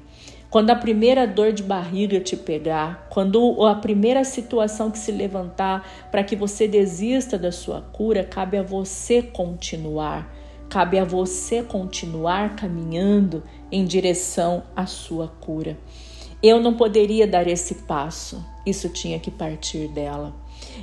Quando 0.49 0.69
a 0.69 0.75
primeira 0.75 1.27
dor 1.27 1.51
de 1.51 1.63
barriga 1.63 2.19
te 2.19 2.37
pegar, 2.37 3.07
quando 3.09 3.65
a 3.65 3.75
primeira 3.75 4.23
situação 4.23 4.89
que 4.89 4.97
se 4.97 5.11
levantar 5.11 5.85
para 6.11 6.23
que 6.23 6.35
você 6.35 6.67
desista 6.67 7.37
da 7.37 7.51
sua 7.51 7.81
cura, 7.81 8.23
cabe 8.23 8.57
a 8.57 8.63
você 8.63 9.21
continuar. 9.21 10.33
Cabe 10.69 10.97
a 10.97 11.05
você 11.05 11.61
continuar 11.61 12.55
caminhando 12.55 13.43
em 13.71 13.85
direção 13.85 14.63
à 14.75 14.85
sua 14.85 15.27
cura. 15.27 15.77
Eu 16.41 16.59
não 16.59 16.73
poderia 16.73 17.27
dar 17.27 17.47
esse 17.47 17.75
passo, 17.83 18.43
isso 18.65 18.89
tinha 18.89 19.19
que 19.19 19.31
partir 19.31 19.87
dela. 19.87 20.33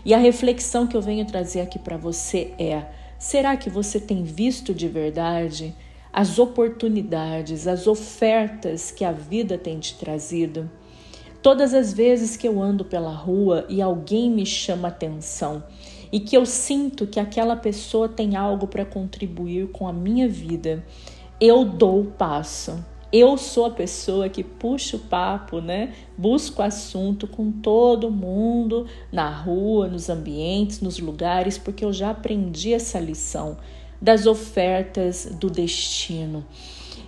E 0.05 0.13
a 0.13 0.19
reflexão 0.19 0.87
que 0.87 0.97
eu 0.97 1.03
venho 1.03 1.27
trazer 1.27 1.61
aqui 1.61 1.79
para 1.79 1.97
você 1.97 2.53
é: 2.59 2.85
será 3.19 3.57
que 3.57 3.71
você 3.71 4.01
tem 4.01 4.23
visto 4.25 4.75
de 4.75 4.89
verdade 4.89 5.75
as 6.13 6.39
oportunidades, 6.39 7.67
as 7.67 7.87
ofertas 7.87 8.91
que 8.91 9.05
a 9.05 9.13
vida 9.13 9.57
tem 9.57 9.79
te 9.79 9.97
trazido? 9.97 10.71
Todas 11.43 11.75
as 11.75 11.93
vezes 11.93 12.37
que 12.37 12.47
eu 12.47 12.63
ando 12.63 12.85
pela 12.85 13.13
rua 13.13 13.65
e 13.69 13.81
alguém 13.81 14.31
me 14.31 14.47
chama 14.47 14.89
atenção 14.89 15.65
e 16.13 16.21
que 16.21 16.37
eu 16.37 16.45
sinto 16.45 17.07
que 17.07 17.19
aquela 17.19 17.57
pessoa 17.57 18.09
tem 18.09 18.37
algo 18.37 18.67
para 18.67 18.85
contribuir 18.85 19.69
com 19.69 19.89
a 19.89 19.93
minha 19.93 20.29
vida, 20.29 20.85
eu 21.41 21.65
dou 21.65 22.03
o 22.03 22.05
passo 22.05 22.85
eu 23.13 23.37
sou 23.37 23.67
a 23.67 23.71
pessoa 23.71 24.31
que 24.31 24.43
puxa 24.43 24.97
o 24.97 25.01
papo, 25.01 25.61
né? 25.61 25.93
Busco 26.17 26.63
assunto 26.63 27.27
com 27.27 27.53
todo 27.53 28.11
mundo 28.11 28.87
na 29.13 29.29
rua, 29.29 29.87
nos 29.87 30.09
ambientes, 30.09 30.81
nos 30.81 30.99
lugares, 30.99 31.59
porque 31.59 31.85
eu 31.85 31.93
já 31.93 32.09
aprendi 32.09 32.73
essa 32.73 32.99
lição 32.99 33.59
das 34.03 34.27
ofertas 34.27 35.29
do 35.39 35.49
destino. 35.49 36.45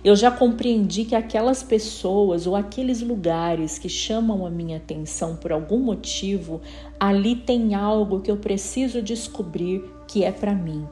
Eu 0.01 0.15
já 0.15 0.31
compreendi 0.31 1.03
que 1.03 1.15
aquelas 1.15 1.61
pessoas 1.61 2.47
ou 2.47 2.55
aqueles 2.55 3.01
lugares 3.01 3.77
que 3.77 3.89
chamam 3.89 4.45
a 4.45 4.49
minha 4.49 4.77
atenção 4.77 5.35
por 5.35 5.51
algum 5.51 5.79
motivo, 5.79 6.61
ali 6.97 7.35
tem 7.35 7.75
algo 7.75 8.21
que 8.21 8.31
eu 8.31 8.37
preciso 8.37 9.01
descobrir 9.01 9.83
que 10.07 10.23
é 10.23 10.31
para 10.31 10.53
mim. 10.53 10.87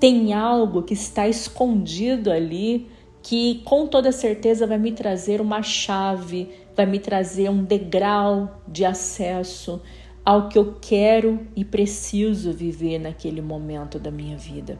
Tem 0.00 0.32
algo 0.32 0.82
que 0.82 0.94
está 0.94 1.28
escondido 1.28 2.32
ali 2.32 2.88
que 3.22 3.60
com 3.64 3.86
toda 3.86 4.10
certeza 4.10 4.66
vai 4.66 4.78
me 4.78 4.92
trazer 4.92 5.40
uma 5.40 5.62
chave, 5.62 6.48
vai 6.74 6.86
me 6.86 6.98
trazer 6.98 7.50
um 7.50 7.62
degrau 7.62 8.62
de 8.66 8.84
acesso 8.84 9.80
ao 10.24 10.48
que 10.48 10.58
eu 10.58 10.76
quero 10.80 11.46
e 11.54 11.64
preciso 11.64 12.52
viver 12.52 12.98
naquele 12.98 13.40
momento 13.40 13.98
da 13.98 14.10
minha 14.10 14.36
vida. 14.36 14.78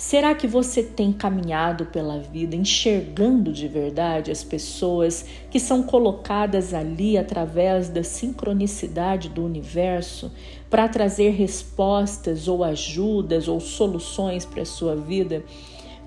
Será 0.00 0.34
que 0.34 0.46
você 0.46 0.82
tem 0.82 1.12
caminhado 1.12 1.84
pela 1.84 2.18
vida 2.20 2.56
enxergando 2.56 3.52
de 3.52 3.68
verdade 3.68 4.30
as 4.30 4.42
pessoas 4.42 5.26
que 5.50 5.60
são 5.60 5.82
colocadas 5.82 6.72
ali 6.72 7.18
através 7.18 7.90
da 7.90 8.02
sincronicidade 8.02 9.28
do 9.28 9.44
universo 9.44 10.32
para 10.70 10.88
trazer 10.88 11.32
respostas 11.32 12.48
ou 12.48 12.64
ajudas 12.64 13.46
ou 13.46 13.60
soluções 13.60 14.46
para 14.46 14.62
a 14.62 14.64
sua 14.64 14.96
vida? 14.96 15.44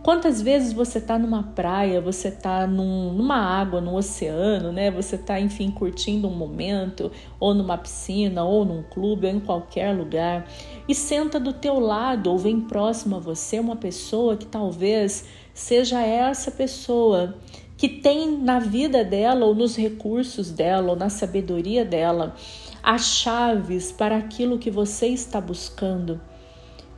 Quantas 0.03 0.41
vezes 0.41 0.73
você 0.73 0.97
está 0.97 1.17
numa 1.17 1.43
praia, 1.43 2.01
você 2.01 2.27
está 2.27 2.67
num, 2.67 3.13
numa 3.13 3.37
água, 3.37 3.79
no 3.79 3.95
oceano, 3.95 4.69
né? 4.69 4.91
Você 4.91 5.15
está, 5.15 5.39
enfim, 5.39 5.71
curtindo 5.71 6.27
um 6.27 6.35
momento, 6.35 7.09
ou 7.39 7.53
numa 7.53 7.77
piscina, 7.77 8.43
ou 8.43 8.65
num 8.65 8.83
clube, 8.83 9.27
ou 9.27 9.33
em 9.33 9.39
qualquer 9.39 9.95
lugar, 9.95 10.45
e 10.89 10.93
senta 10.93 11.39
do 11.39 11.53
teu 11.53 11.79
lado 11.79 12.29
ou 12.29 12.37
vem 12.37 12.59
próximo 12.59 13.15
a 13.15 13.19
você 13.19 13.61
uma 13.61 13.77
pessoa 13.77 14.35
que 14.35 14.45
talvez 14.45 15.23
seja 15.53 16.01
essa 16.01 16.51
pessoa 16.51 17.35
que 17.77 17.87
tem 17.87 18.37
na 18.37 18.59
vida 18.59 19.05
dela, 19.05 19.45
ou 19.45 19.55
nos 19.55 19.77
recursos 19.77 20.51
dela, 20.51 20.89
ou 20.89 20.95
na 20.97 21.09
sabedoria 21.09 21.85
dela, 21.85 22.35
as 22.83 23.05
chaves 23.05 23.89
para 23.89 24.17
aquilo 24.17 24.59
que 24.59 24.69
você 24.69 25.07
está 25.07 25.39
buscando. 25.39 26.19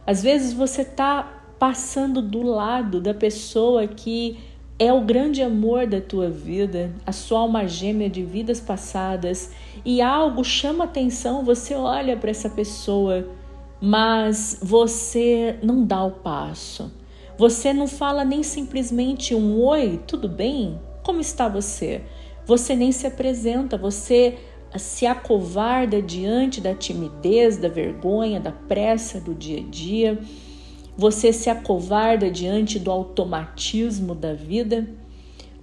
Às 0.07 0.23
vezes 0.23 0.53
você 0.53 0.81
está 0.81 1.34
passando 1.59 2.21
do 2.21 2.41
lado 2.41 2.99
da 2.99 3.13
pessoa 3.13 3.87
que 3.87 4.37
é 4.77 4.91
o 4.91 5.01
grande 5.01 5.41
amor 5.41 5.87
da 5.87 6.01
tua 6.01 6.29
vida, 6.29 6.93
a 7.05 7.11
sua 7.11 7.39
alma 7.39 7.65
gêmea 7.65 8.09
de 8.09 8.23
vidas 8.23 8.59
passadas, 8.59 9.51
e 9.85 10.01
algo 10.01 10.43
chama 10.43 10.83
atenção, 10.83 11.45
você 11.45 11.73
olha 11.75 12.17
para 12.17 12.29
essa 12.29 12.49
pessoa, 12.49 13.25
mas 13.79 14.59
você 14.61 15.57
não 15.63 15.85
dá 15.85 16.03
o 16.03 16.11
passo. 16.11 16.91
Você 17.37 17.73
não 17.73 17.87
fala 17.87 18.25
nem 18.25 18.43
simplesmente 18.43 19.33
um 19.33 19.61
oi, 19.61 19.99
tudo 20.05 20.27
bem? 20.27 20.79
Como 21.03 21.21
está 21.21 21.47
você? 21.47 22.01
Você 22.45 22.75
nem 22.75 22.91
se 22.91 23.07
apresenta, 23.07 23.77
você 23.77 24.37
se 24.77 25.05
acovarda 25.05 26.01
diante 26.01 26.59
da 26.59 26.73
timidez, 26.73 27.57
da 27.57 27.69
vergonha, 27.69 28.39
da 28.41 28.51
pressa 28.51 29.21
do 29.21 29.33
dia 29.33 29.59
a 29.59 29.63
dia 29.63 30.19
você 30.97 31.33
se 31.33 31.49
acovarda 31.49 32.29
diante 32.29 32.79
do 32.79 32.91
automatismo 32.91 34.15
da 34.15 34.33
vida? 34.33 34.87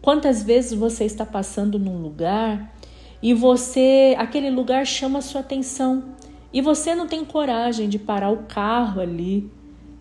Quantas 0.00 0.42
vezes 0.42 0.72
você 0.72 1.04
está 1.04 1.24
passando 1.24 1.78
num 1.78 2.02
lugar 2.02 2.74
e 3.22 3.32
você, 3.32 4.14
aquele 4.18 4.50
lugar 4.50 4.84
chama 4.84 5.20
a 5.20 5.22
sua 5.22 5.40
atenção 5.40 6.04
e 6.52 6.60
você 6.60 6.94
não 6.94 7.06
tem 7.06 7.24
coragem 7.24 7.88
de 7.88 7.98
parar 7.98 8.30
o 8.30 8.44
carro 8.44 9.00
ali 9.00 9.50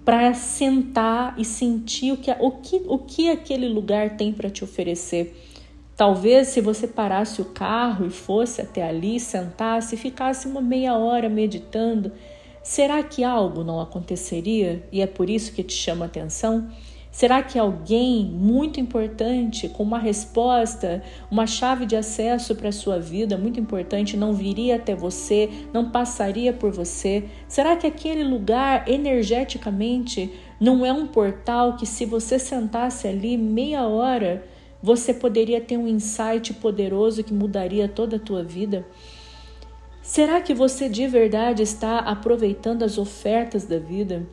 para 0.04 0.34
sentar 0.34 1.36
e 1.38 1.46
sentir 1.46 2.12
o 2.12 2.18
que, 2.18 2.32
o 2.32 2.52
que, 2.52 2.82
o 2.88 2.98
que 2.98 3.30
aquele 3.30 3.70
lugar 3.70 4.18
tem 4.18 4.34
para 4.34 4.50
te 4.50 4.64
oferecer. 4.64 5.36
Talvez 5.96 6.48
se 6.48 6.60
você 6.60 6.88
parasse 6.88 7.42
o 7.42 7.46
carro 7.46 8.08
e 8.08 8.10
fosse 8.10 8.60
até 8.60 8.82
ali, 8.82 9.20
sentasse 9.20 9.96
ficasse 9.96 10.48
uma 10.48 10.60
meia 10.60 10.98
hora 10.98 11.30
meditando, 11.30 12.12
Será 12.64 13.02
que 13.02 13.24
algo 13.24 13.64
não 13.64 13.82
aconteceria 13.82 14.84
e 14.92 15.02
é 15.02 15.08
por 15.08 15.30
isso 15.30 15.52
que 15.52 15.64
te 15.64 15.74
chama 15.74 16.06
atenção? 16.06 16.70
Será 17.12 17.44
que 17.44 17.60
alguém 17.60 18.24
muito 18.24 18.80
importante, 18.80 19.68
com 19.68 19.84
uma 19.84 20.00
resposta, 20.00 21.04
uma 21.30 21.46
chave 21.46 21.86
de 21.86 21.96
acesso 21.96 22.56
para 22.56 22.70
a 22.70 22.72
sua 22.72 23.00
vida 23.00 23.38
muito 23.38 23.60
importante, 23.60 24.16
não 24.16 24.32
viria 24.32 24.78
até 24.78 24.96
você, 24.96 25.50
não 25.74 25.92
passaria 25.92 26.54
por 26.54 26.72
você? 26.72 27.26
Será 27.50 27.76
que 27.76 27.86
aquele 27.86 28.24
lugar 28.24 28.88
energeticamente 28.88 30.32
Não 30.60 30.86
é 30.86 30.94
um 30.94 31.08
portal 31.08 31.76
que, 31.76 31.88
se 31.88 32.06
você 32.06 32.38
sentasse 32.38 33.08
ali 33.08 33.36
meia 33.36 33.88
hora, 33.88 34.46
você 34.80 35.12
poderia 35.12 35.60
ter 35.60 35.76
um 35.76 35.88
insight 35.88 36.54
poderoso 36.54 37.24
que 37.24 37.34
mudaria 37.34 37.88
toda 37.88 38.18
a 38.18 38.20
tua 38.20 38.44
vida? 38.44 38.86
Será 40.14 40.42
que 40.42 40.54
você 40.54 40.90
de 40.90 41.08
verdade 41.08 41.64
está 41.64 42.00
aproveitando 42.00 42.84
as 42.84 42.98
ofertas 42.98 43.64
da 43.64 43.80
vida? 43.80 44.28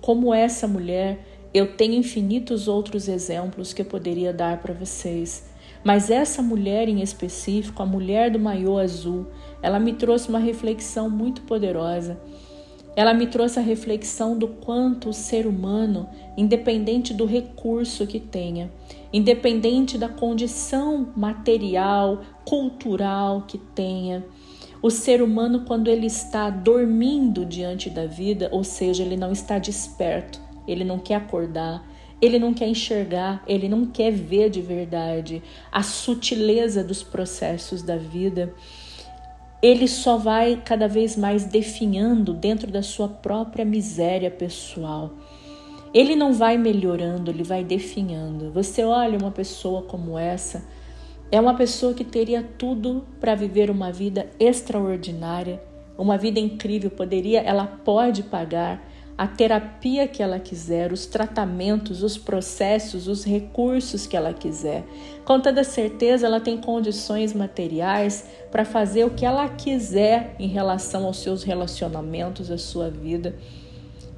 Como 0.00 0.32
essa 0.32 0.68
mulher, 0.68 1.18
eu 1.52 1.76
tenho 1.76 1.94
infinitos 1.94 2.68
outros 2.68 3.08
exemplos 3.08 3.72
que 3.72 3.82
eu 3.82 3.86
poderia 3.86 4.32
dar 4.32 4.62
para 4.62 4.72
vocês. 4.72 5.50
Mas 5.82 6.12
essa 6.12 6.42
mulher 6.42 6.88
em 6.88 7.02
específico, 7.02 7.82
a 7.82 7.86
mulher 7.86 8.30
do 8.30 8.38
maiô 8.38 8.78
azul, 8.78 9.26
ela 9.60 9.80
me 9.80 9.94
trouxe 9.94 10.28
uma 10.28 10.38
reflexão 10.38 11.10
muito 11.10 11.42
poderosa. 11.42 12.16
Ela 12.94 13.12
me 13.12 13.26
trouxe 13.26 13.58
a 13.58 13.62
reflexão 13.62 14.38
do 14.38 14.46
quanto 14.46 15.08
o 15.08 15.12
ser 15.12 15.44
humano, 15.44 16.08
independente 16.36 17.12
do 17.12 17.26
recurso 17.26 18.06
que 18.06 18.20
tenha, 18.20 18.70
independente 19.12 19.98
da 19.98 20.08
condição 20.08 21.12
material, 21.16 22.20
cultural 22.44 23.42
que 23.42 23.58
tenha, 23.58 24.24
o 24.80 24.90
ser 24.90 25.20
humano, 25.22 25.64
quando 25.66 25.88
ele 25.88 26.06
está 26.06 26.50
dormindo 26.50 27.44
diante 27.44 27.90
da 27.90 28.06
vida, 28.06 28.48
ou 28.52 28.62
seja, 28.62 29.02
ele 29.02 29.16
não 29.16 29.32
está 29.32 29.58
desperto, 29.58 30.40
ele 30.66 30.84
não 30.84 30.98
quer 30.98 31.16
acordar, 31.16 31.84
ele 32.20 32.38
não 32.38 32.54
quer 32.54 32.68
enxergar, 32.68 33.42
ele 33.46 33.68
não 33.68 33.86
quer 33.86 34.12
ver 34.12 34.50
de 34.50 34.60
verdade 34.60 35.42
a 35.70 35.82
sutileza 35.82 36.82
dos 36.84 37.02
processos 37.02 37.82
da 37.82 37.96
vida. 37.96 38.54
Ele 39.60 39.88
só 39.88 40.16
vai 40.16 40.62
cada 40.64 40.86
vez 40.86 41.16
mais 41.16 41.44
definhando 41.44 42.32
dentro 42.32 42.70
da 42.70 42.82
sua 42.82 43.08
própria 43.08 43.64
miséria 43.64 44.30
pessoal. 44.30 45.10
Ele 45.92 46.14
não 46.14 46.32
vai 46.32 46.56
melhorando, 46.56 47.30
ele 47.30 47.42
vai 47.42 47.64
definhando. 47.64 48.52
Você 48.52 48.84
olha 48.84 49.18
uma 49.18 49.30
pessoa 49.30 49.82
como 49.82 50.18
essa, 50.18 50.62
é 51.30 51.40
uma 51.40 51.54
pessoa 51.54 51.92
que 51.92 52.04
teria 52.04 52.42
tudo 52.56 53.04
para 53.20 53.34
viver 53.34 53.70
uma 53.70 53.92
vida 53.92 54.28
extraordinária, 54.40 55.60
uma 55.96 56.16
vida 56.16 56.40
incrível, 56.40 56.90
poderia, 56.90 57.40
ela 57.40 57.66
pode 57.66 58.22
pagar 58.22 58.82
a 59.18 59.26
terapia 59.26 60.06
que 60.06 60.22
ela 60.22 60.38
quiser, 60.38 60.92
os 60.92 61.04
tratamentos, 61.04 62.04
os 62.04 62.16
processos, 62.16 63.08
os 63.08 63.24
recursos 63.24 64.06
que 64.06 64.16
ela 64.16 64.32
quiser. 64.32 64.84
Com 65.24 65.40
toda 65.40 65.64
certeza, 65.64 66.24
ela 66.24 66.40
tem 66.40 66.56
condições 66.56 67.34
materiais 67.34 68.24
para 68.52 68.64
fazer 68.64 69.04
o 69.04 69.10
que 69.10 69.26
ela 69.26 69.48
quiser 69.48 70.36
em 70.38 70.46
relação 70.46 71.04
aos 71.04 71.18
seus 71.18 71.42
relacionamentos, 71.42 72.48
à 72.48 72.56
sua 72.56 72.88
vida. 72.88 73.34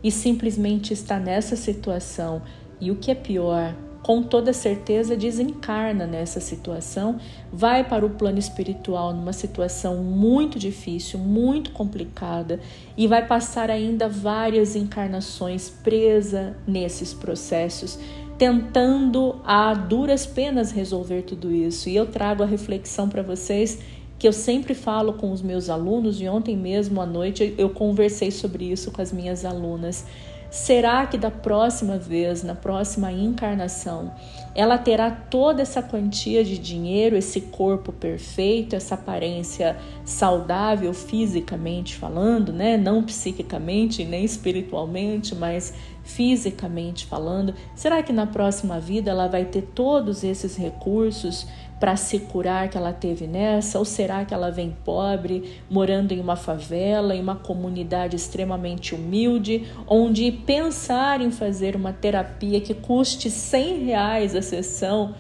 E 0.05 0.11
simplesmente 0.11 0.93
está 0.93 1.19
nessa 1.19 1.57
situação. 1.57 2.43
E 2.79 2.91
o 2.91 2.97
que 2.97 3.11
é 3.11 3.15
pior, 3.15 3.75
com 4.03 4.23
toda 4.23 4.53
certeza 4.53 5.17
desencarna 5.17 6.07
nessa 6.07 6.41
situação, 6.41 7.19
vai 7.53 7.85
para 7.85 8.05
o 8.05 8.11
plano 8.11 8.39
espiritual 8.39 9.13
numa 9.13 9.33
situação 9.33 9.99
muito 9.99 10.59
difícil, 10.59 11.19
muito 11.19 11.71
complicada 11.73 12.61
e 12.97 13.07
vai 13.07 13.27
passar 13.27 13.71
ainda 13.71 14.09
várias 14.09 14.75
encarnações 14.75 15.69
presa 15.69 16.57
nesses 16.67 17.13
processos, 17.13 17.99
tentando 18.39 19.41
a 19.45 19.75
duras 19.75 20.25
penas 20.25 20.73
resolver 20.73 21.23
tudo 21.23 21.53
isso. 21.53 21.89
E 21.89 21.97
eu 21.97 22.07
trago 22.07 22.43
a 22.43 22.47
reflexão 22.47 23.09
para 23.09 23.23
vocês 23.23 23.79
que 24.19 24.29
eu 24.29 24.33
sempre 24.35 24.75
falo 24.75 25.15
com 25.15 25.33
os 25.33 25.41
meus 25.41 25.71
alunos 25.71 26.21
e 26.21 26.29
ontem 26.29 26.55
mesmo 26.55 27.01
à 27.01 27.07
noite 27.07 27.55
eu 27.57 27.71
conversei 27.71 28.31
sobre 28.31 28.71
isso 28.71 28.91
com 28.91 29.01
as 29.01 29.11
minhas 29.11 29.47
alunas. 29.47 30.05
Será 30.51 31.07
que 31.07 31.17
da 31.17 31.31
próxima 31.31 31.97
vez, 31.97 32.43
na 32.43 32.57
próxima 32.57 33.13
encarnação, 33.13 34.13
ela 34.53 34.77
terá 34.77 35.09
toda 35.09 35.63
essa 35.63 35.81
quantia 35.81 36.43
de 36.43 36.59
dinheiro, 36.59 37.17
esse 37.17 37.41
corpo 37.43 37.93
perfeito, 37.93 38.75
essa 38.75 38.97
aparência 38.97 39.77
saudável 40.05 40.93
fisicamente 40.93 41.95
falando, 41.95 42.53
né? 42.53 42.77
Não 42.77 43.05
psiquicamente, 43.05 44.05
nem 44.05 44.25
espiritualmente, 44.25 45.37
mas 45.37 45.73
fisicamente 46.03 47.07
falando? 47.07 47.55
Será 47.77 48.03
que 48.03 48.13
na 48.13 48.27
próxima 48.27 48.81
vida 48.81 49.13
ela 49.13 49.29
vai 49.29 49.45
ter 49.45 49.63
todos 49.63 50.25
esses 50.25 50.57
recursos 50.57 51.47
para 51.81 51.97
se 51.97 52.19
curar 52.19 52.69
que 52.69 52.77
ela 52.77 52.93
teve 52.93 53.27
nessa? 53.27 53.79
Ou 53.79 53.85
será 53.87 54.25
que 54.27 54.35
ela 54.35 54.51
vem 54.51 54.77
pobre, 54.85 55.59
morando 55.71 56.13
em 56.13 56.21
uma 56.21 56.37
favela, 56.37 57.17
em 57.17 57.23
uma 57.23 57.35
comunidade 57.35 58.15
extremamente 58.15 58.95
humilde, 58.95 59.67
onde 59.89 60.31
pensar 60.31 61.23
em 61.23 61.31
fazer 61.31 61.75
uma 61.75 61.93
terapia 61.93 62.61
que 62.61 62.75
custe 62.75 63.31
100 63.31 63.85
reais 63.85 64.37
a 64.37 64.43
sessão 64.43 65.15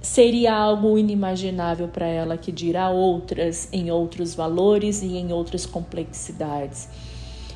seria 0.00 0.54
algo 0.54 0.96
inimaginável 0.98 1.86
para 1.86 2.06
ela, 2.06 2.38
que 2.38 2.50
dirá 2.50 2.88
outras 2.88 3.68
em 3.70 3.90
outros 3.90 4.34
valores 4.34 5.02
e 5.02 5.18
em 5.18 5.30
outras 5.30 5.66
complexidades? 5.66 6.88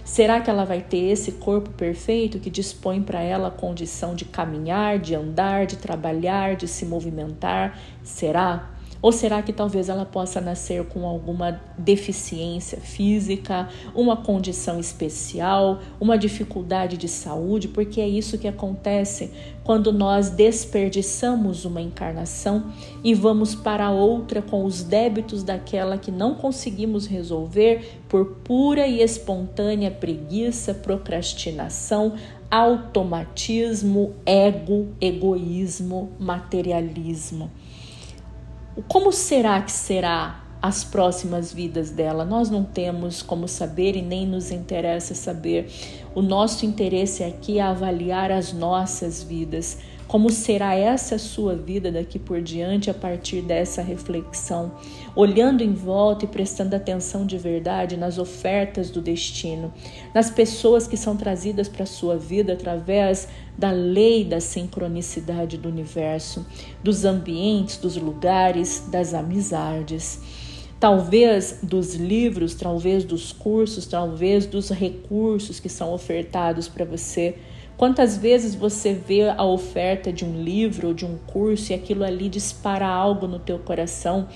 Será 0.05 0.41
que 0.41 0.51
ela 0.51 0.67
vai 0.67 0.83
ter 0.83 1.11
esse 1.11 1.33
corpo 1.33 1.71
perfeito 1.71 2.39
que 2.39 2.51
dispõe 2.51 3.03
para 3.03 3.23
ela 3.23 3.49
a 3.49 3.51
condição 3.51 4.15
de 4.15 4.27
caminhar, 4.27 4.99
de 4.99 5.15
andar, 5.15 5.67
de 5.67 5.77
trabalhar, 5.79 6.57
de 6.57 6.69
se 6.69 6.85
movimentar? 6.85 7.79
Será? 8.03 8.74
Ou 9.05 9.13
será 9.13 9.43
que 9.43 9.53
talvez 9.53 9.91
ela 9.91 10.07
possa 10.07 10.41
nascer 10.41 10.83
com 10.87 11.07
alguma 11.07 11.61
deficiência 11.77 12.81
física, 12.81 13.69
uma 13.95 14.17
condição 14.17 14.81
especial, 14.81 15.81
uma 16.01 16.17
dificuldade 16.17 16.97
de 16.97 17.07
saúde? 17.07 17.69
Porque 17.69 18.01
é 18.01 18.09
isso 18.09 18.39
que 18.39 18.49
acontece 18.49 19.31
quando 19.63 19.93
nós 19.93 20.31
desperdiçamos 20.31 21.67
uma 21.67 21.83
encarnação 21.83 22.73
e 23.05 23.13
vamos 23.13 23.55
para 23.55 23.91
outra 23.91 24.41
com 24.41 24.65
os 24.65 24.83
débitos 24.83 25.43
daquela 25.43 25.99
que 25.99 26.11
não 26.11 26.35
conseguimos 26.37 27.07
resolver 27.07 28.01
por 28.09 28.37
pura 28.37 28.87
e 28.87 29.03
espontânea 29.03 29.91
preguiça, 29.91 30.73
procrastinação, 30.73 32.15
automatismo, 32.51 34.15
ego, 34.25 34.89
egoísmo, 34.99 36.11
materialismo. 36.19 37.51
Como 38.89 39.13
será 39.13 39.63
que 39.63 39.71
será 39.71 40.43
as 40.61 40.83
próximas 40.83 41.53
vidas 41.53 41.91
dela? 41.91 42.25
Nós 42.25 42.51
não 42.51 42.65
temos 42.65 43.23
como 43.23 43.47
saber 43.47 43.95
e 43.95 44.03
nem 44.03 44.27
nos 44.27 44.51
interessa 44.51 45.15
saber. 45.15 45.71
O 46.13 46.21
nosso 46.21 46.67
interesse 46.67 47.23
aqui 47.23 47.61
é 47.61 47.63
avaliar 47.63 48.33
as 48.33 48.53
nossas 48.53 49.23
vidas 49.23 49.79
como 50.07 50.31
será 50.31 50.75
essa 50.75 51.19
sua 51.19 51.55
vida 51.55 51.91
daqui 51.91 52.19
por 52.19 52.41
diante 52.41 52.91
a 52.91 52.95
partir 52.95 53.43
dessa 53.43 53.83
reflexão? 53.83 54.73
Olhando 55.17 55.63
em 55.63 55.73
volta 55.73 56.25
e 56.25 56.29
prestando 56.29 56.77
atenção 56.77 57.25
de 57.27 57.39
verdade 57.39 57.97
nas 57.97 58.19
ofertas 58.19 58.91
do 58.91 59.01
destino, 59.01 59.73
nas 60.15 60.31
pessoas 60.31 60.87
que 60.87 60.97
são 60.97 61.17
trazidas 61.17 61.69
para 61.69 61.85
a 61.85 61.87
sua 61.87 62.17
vida 62.17 62.53
através 62.53 63.29
da 63.57 63.71
lei 63.71 64.25
da 64.25 64.41
sincronicidade 64.41 65.57
do 65.57 65.69
universo, 65.69 66.47
dos 66.83 67.05
ambientes, 67.05 67.77
dos 67.79 67.97
lugares, 67.97 68.85
das 68.91 69.15
amizades 69.15 70.21
talvez 70.85 71.61
dos 71.63 71.95
livros, 71.95 72.55
talvez 72.55 73.05
dos 73.05 73.33
cursos, 73.33 73.87
talvez 73.87 74.45
dos 74.45 74.69
recursos 74.69 75.59
que 75.59 75.69
são 75.71 75.95
ofertados 75.95 76.69
para 76.69 76.85
você 76.85 77.37
Quantas 77.77 78.17
vezes 78.17 78.55
você 78.55 78.93
vê 78.93 79.29
a 79.29 79.45
oferta 79.45 80.13
de 80.13 80.25
um 80.25 80.43
livro 80.43 80.89
ou 80.89 80.95
de 80.95 81.05
um 81.05 81.19
curso 81.19 81.73
e 81.73 81.75
aquilo 81.75 82.05
ali 82.05 82.29
dispara 82.29 82.87
algo 82.87 83.27
no 83.27 83.39
teu 83.39 83.59
coração 83.59 84.29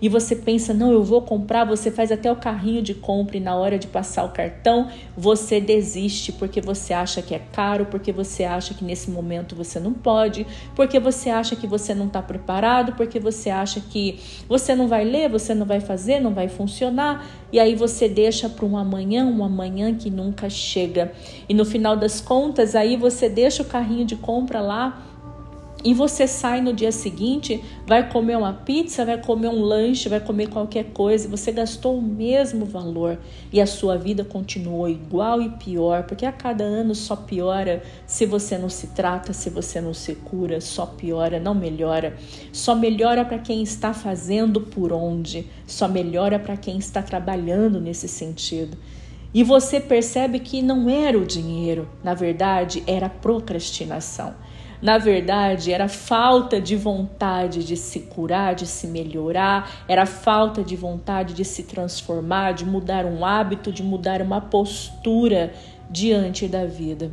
e 0.00 0.08
você 0.08 0.36
pensa, 0.36 0.72
não, 0.72 0.92
eu 0.92 1.02
vou 1.02 1.22
comprar, 1.22 1.64
você 1.64 1.90
faz 1.90 2.12
até 2.12 2.30
o 2.30 2.36
carrinho 2.36 2.82
de 2.82 2.94
compra 2.94 3.36
e 3.36 3.40
na 3.40 3.56
hora 3.56 3.78
de 3.78 3.86
passar 3.86 4.24
o 4.24 4.30
cartão 4.30 4.88
você 5.16 5.60
desiste 5.60 6.32
porque 6.32 6.60
você 6.60 6.92
acha 6.92 7.20
que 7.20 7.34
é 7.34 7.38
caro, 7.52 7.86
porque 7.86 8.12
você 8.12 8.44
acha 8.44 8.74
que 8.74 8.84
nesse 8.84 9.10
momento 9.10 9.56
você 9.56 9.80
não 9.80 9.92
pode, 9.92 10.46
porque 10.74 10.98
você 10.98 11.30
acha 11.30 11.56
que 11.56 11.66
você 11.66 11.94
não 11.94 12.06
está 12.06 12.22
preparado, 12.22 12.92
porque 12.92 13.18
você 13.18 13.50
acha 13.50 13.80
que 13.80 14.18
você 14.48 14.74
não 14.74 14.88
vai 14.88 15.04
ler, 15.04 15.28
você 15.28 15.54
não 15.54 15.66
vai 15.66 15.80
fazer, 15.80 16.20
não 16.20 16.32
vai 16.32 16.48
funcionar 16.48 17.26
e 17.52 17.58
aí 17.58 17.74
você 17.74 18.08
deixa 18.08 18.48
para 18.48 18.66
um 18.66 18.76
amanhã, 18.76 19.24
um 19.24 19.42
amanhã 19.42 19.94
que 19.94 20.10
nunca 20.10 20.50
chega. 20.50 21.12
E 21.48 21.54
no 21.54 21.64
final 21.64 21.96
das 21.96 22.20
contas, 22.20 22.74
aí 22.74 22.96
você 22.96 23.28
deixa 23.28 23.62
o 23.62 23.66
carrinho 23.66 24.04
de 24.04 24.16
compra 24.16 24.60
lá 24.60 25.07
e 25.84 25.94
você 25.94 26.26
sai 26.26 26.60
no 26.60 26.72
dia 26.72 26.90
seguinte, 26.90 27.62
vai 27.86 28.10
comer 28.10 28.36
uma 28.36 28.52
pizza, 28.52 29.04
vai 29.04 29.16
comer 29.16 29.48
um 29.48 29.62
lanche, 29.62 30.08
vai 30.08 30.18
comer 30.18 30.48
qualquer 30.48 30.86
coisa, 30.86 31.28
você 31.28 31.52
gastou 31.52 31.96
o 31.96 32.02
mesmo 32.02 32.66
valor 32.66 33.16
e 33.52 33.60
a 33.60 33.66
sua 33.66 33.96
vida 33.96 34.24
continuou 34.24 34.88
igual 34.88 35.40
e 35.40 35.50
pior, 35.50 36.02
porque 36.02 36.26
a 36.26 36.32
cada 36.32 36.64
ano 36.64 36.96
só 36.96 37.14
piora 37.14 37.82
se 38.06 38.26
você 38.26 38.58
não 38.58 38.68
se 38.68 38.88
trata, 38.88 39.32
se 39.32 39.50
você 39.50 39.80
não 39.80 39.94
se 39.94 40.16
cura, 40.16 40.60
só 40.60 40.84
piora, 40.84 41.38
não 41.38 41.54
melhora. 41.54 42.16
Só 42.52 42.74
melhora 42.74 43.24
para 43.24 43.38
quem 43.38 43.62
está 43.62 43.94
fazendo 43.94 44.60
por 44.60 44.92
onde, 44.92 45.46
só 45.64 45.86
melhora 45.86 46.40
para 46.40 46.56
quem 46.56 46.78
está 46.78 47.02
trabalhando 47.02 47.80
nesse 47.80 48.08
sentido. 48.08 48.76
E 49.32 49.44
você 49.44 49.78
percebe 49.78 50.40
que 50.40 50.60
não 50.60 50.88
era 50.88 51.16
o 51.16 51.24
dinheiro, 51.24 51.88
na 52.02 52.14
verdade, 52.14 52.82
era 52.86 53.08
procrastinação. 53.08 54.34
Na 54.80 54.96
verdade, 54.96 55.72
era 55.72 55.88
falta 55.88 56.60
de 56.60 56.76
vontade 56.76 57.64
de 57.64 57.76
se 57.76 58.00
curar, 58.00 58.54
de 58.54 58.66
se 58.66 58.86
melhorar, 58.86 59.84
era 59.88 60.06
falta 60.06 60.62
de 60.62 60.76
vontade 60.76 61.34
de 61.34 61.44
se 61.44 61.64
transformar, 61.64 62.52
de 62.52 62.64
mudar 62.64 63.04
um 63.04 63.24
hábito, 63.24 63.72
de 63.72 63.82
mudar 63.82 64.22
uma 64.22 64.40
postura 64.40 65.52
diante 65.90 66.46
da 66.46 66.64
vida. 66.64 67.10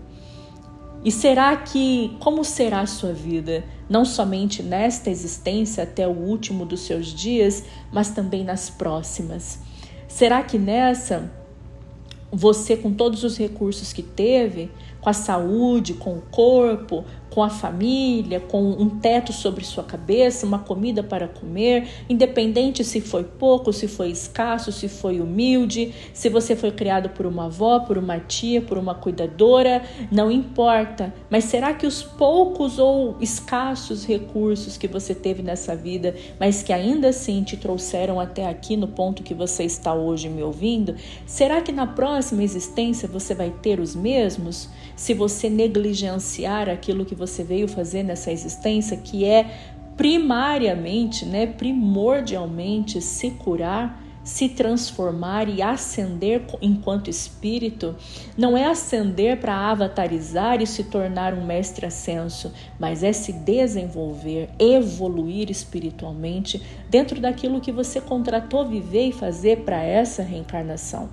E 1.04 1.12
será 1.12 1.56
que, 1.58 2.16
como 2.20 2.44
será 2.44 2.82
a 2.82 2.88
sua 2.88 3.14
vida? 3.14 3.64
Não 3.90 4.06
somente 4.06 4.64
nesta 4.64 5.10
existência 5.10 5.84
até 5.84 6.08
o 6.08 6.12
último 6.12 6.66
dos 6.66 6.82
seus 6.82 7.08
dias, 7.08 7.64
mas 7.92 8.10
também 8.10 8.44
nas 8.44 8.70
próximas. 8.70 9.60
Será 10.08 10.42
que 10.44 10.58
nessa 10.58 11.32
você, 12.32 12.76
com 12.76 12.92
todos 12.92 13.24
os 13.24 13.38
recursos 13.38 13.94
que 13.94 14.02
teve, 14.02 14.70
com 15.00 15.10
a 15.10 15.14
saúde, 15.14 15.94
com 15.94 16.18
o 16.18 16.22
corpo, 16.22 17.06
com 17.36 17.44
a 17.44 17.50
família, 17.50 18.40
com 18.40 18.64
um 18.64 18.88
teto 18.90 19.34
sobre 19.34 19.66
sua 19.66 19.84
cabeça, 19.84 20.46
uma 20.46 20.60
comida 20.60 21.04
para 21.04 21.28
comer, 21.28 21.86
independente 22.08 22.82
se 22.82 23.02
foi 23.02 23.26
pouco, 23.26 23.74
se 23.74 23.90
foi 23.90 24.10
escasso, 24.10 24.72
se 24.72 24.88
foi 24.88 25.20
humilde, 25.20 25.94
se 26.14 26.30
você 26.30 26.56
foi 26.56 26.72
criado 26.72 27.10
por 27.10 27.26
uma 27.26 27.48
avó, 27.48 27.82
por 27.82 27.98
uma 27.98 28.22
tia, 28.22 28.62
por 28.62 28.78
uma 28.78 28.96
cuidadora, 28.96 29.84
não 30.10 30.32
importa. 30.32 31.14
Mas 31.30 31.44
será 31.44 31.74
que 31.74 31.86
os 31.86 32.02
poucos 32.02 32.80
ou 32.80 33.18
escassos 33.20 34.06
recursos 34.06 34.78
que 34.78 34.88
você 34.88 35.14
teve 35.14 35.44
nessa 35.44 35.76
vida, 35.76 36.16
mas 36.40 36.64
que 36.64 36.72
ainda 36.72 37.10
assim 37.10 37.44
te 37.44 37.58
trouxeram 37.58 38.18
até 38.18 38.48
aqui 38.48 38.78
no 38.78 38.88
ponto 38.88 39.24
que 39.24 39.34
você 39.34 39.66
está 39.66 39.94
hoje 39.94 40.30
me 40.30 40.42
ouvindo, 40.42 40.96
será 41.26 41.60
que 41.60 41.74
na 41.74 41.86
próxima 41.86 42.44
existência 42.44 43.10
você 43.10 43.36
vai 43.36 43.50
ter 43.50 43.82
os 43.82 43.94
mesmos? 43.94 44.70
Se 44.96 45.14
você 45.14 45.50
negligenciar 45.50 46.70
aquilo 46.70 47.06
que 47.06 47.16
você 47.16 47.44
veio 47.44 47.68
fazer 47.68 48.04
nessa 48.04 48.32
existência, 48.32 48.96
que 48.98 49.26
é 49.26 49.50
primariamente, 49.98 51.26
né, 51.26 51.48
primordialmente 51.48 53.02
se 53.02 53.32
curar, 53.32 54.02
se 54.26 54.50
transformar 54.50 55.48
e 55.48 55.62
ascender 55.62 56.42
enquanto 56.60 57.12
espírito, 57.12 57.96
não 58.36 58.58
é 58.58 58.66
ascender 58.66 59.40
para 59.40 59.56
avatarizar 59.70 60.62
e 60.64 60.66
se 60.66 60.86
tornar 60.86 61.36
um 61.36 61.46
mestre 61.46 61.86
ascenso, 61.86 62.52
mas 62.80 63.04
é 63.04 63.14
se 63.14 63.32
desenvolver, 63.32 64.50
evoluir 64.58 65.52
espiritualmente 65.52 66.60
dentro 66.90 67.22
daquilo 67.22 67.62
que 67.62 67.72
você 67.72 68.02
contratou 68.02 68.68
viver 68.68 69.10
e 69.10 69.14
fazer 69.14 69.60
para 69.60 69.84
essa 69.84 70.24
reencarnação. 70.24 71.08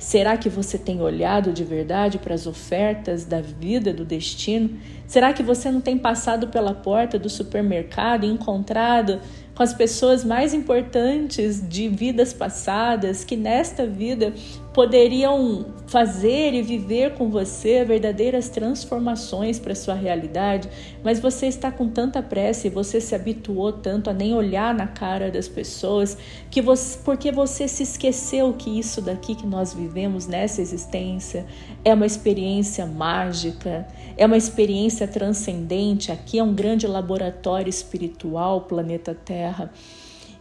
Será 0.00 0.34
que 0.38 0.48
você 0.48 0.78
tem 0.78 1.02
olhado 1.02 1.52
de 1.52 1.62
verdade 1.62 2.16
para 2.16 2.34
as 2.34 2.46
ofertas 2.46 3.26
da 3.26 3.42
vida, 3.42 3.92
do 3.92 4.02
destino? 4.02 4.78
Será 5.06 5.30
que 5.34 5.42
você 5.42 5.70
não 5.70 5.82
tem 5.82 5.98
passado 5.98 6.48
pela 6.48 6.72
porta 6.72 7.18
do 7.18 7.28
supermercado 7.28 8.24
e 8.24 8.30
encontrado 8.30 9.20
com 9.54 9.62
as 9.62 9.74
pessoas 9.74 10.24
mais 10.24 10.54
importantes 10.54 11.62
de 11.68 11.86
vidas 11.86 12.32
passadas 12.32 13.24
que 13.24 13.36
nesta 13.36 13.86
vida 13.86 14.32
poderiam 14.72 15.66
fazer 15.86 16.54
e 16.54 16.62
viver 16.62 17.14
com 17.14 17.28
você 17.28 17.84
verdadeiras 17.84 18.48
transformações 18.48 19.58
para 19.58 19.74
sua 19.74 19.94
realidade, 19.94 20.68
mas 21.02 21.18
você 21.18 21.46
está 21.46 21.72
com 21.72 21.88
tanta 21.88 22.22
pressa 22.22 22.68
e 22.68 22.70
você 22.70 23.00
se 23.00 23.14
habituou 23.14 23.72
tanto 23.72 24.08
a 24.08 24.12
nem 24.12 24.32
olhar 24.32 24.72
na 24.72 24.86
cara 24.86 25.30
das 25.30 25.48
pessoas 25.48 26.16
que 26.48 26.62
você, 26.62 26.98
porque 27.04 27.32
você 27.32 27.66
se 27.66 27.82
esqueceu 27.82 28.52
que 28.52 28.78
isso 28.78 29.02
daqui 29.02 29.34
que 29.34 29.46
nós 29.46 29.74
vivemos 29.74 30.28
nessa 30.28 30.62
existência 30.62 31.44
é 31.84 31.92
uma 31.92 32.06
experiência 32.06 32.86
mágica, 32.86 33.88
é 34.16 34.24
uma 34.26 34.36
experiência 34.36 35.08
transcendente. 35.08 36.12
Aqui 36.12 36.38
é 36.38 36.42
um 36.42 36.54
grande 36.54 36.86
laboratório 36.86 37.70
espiritual, 37.70 38.62
planeta 38.62 39.14
Terra. 39.14 39.72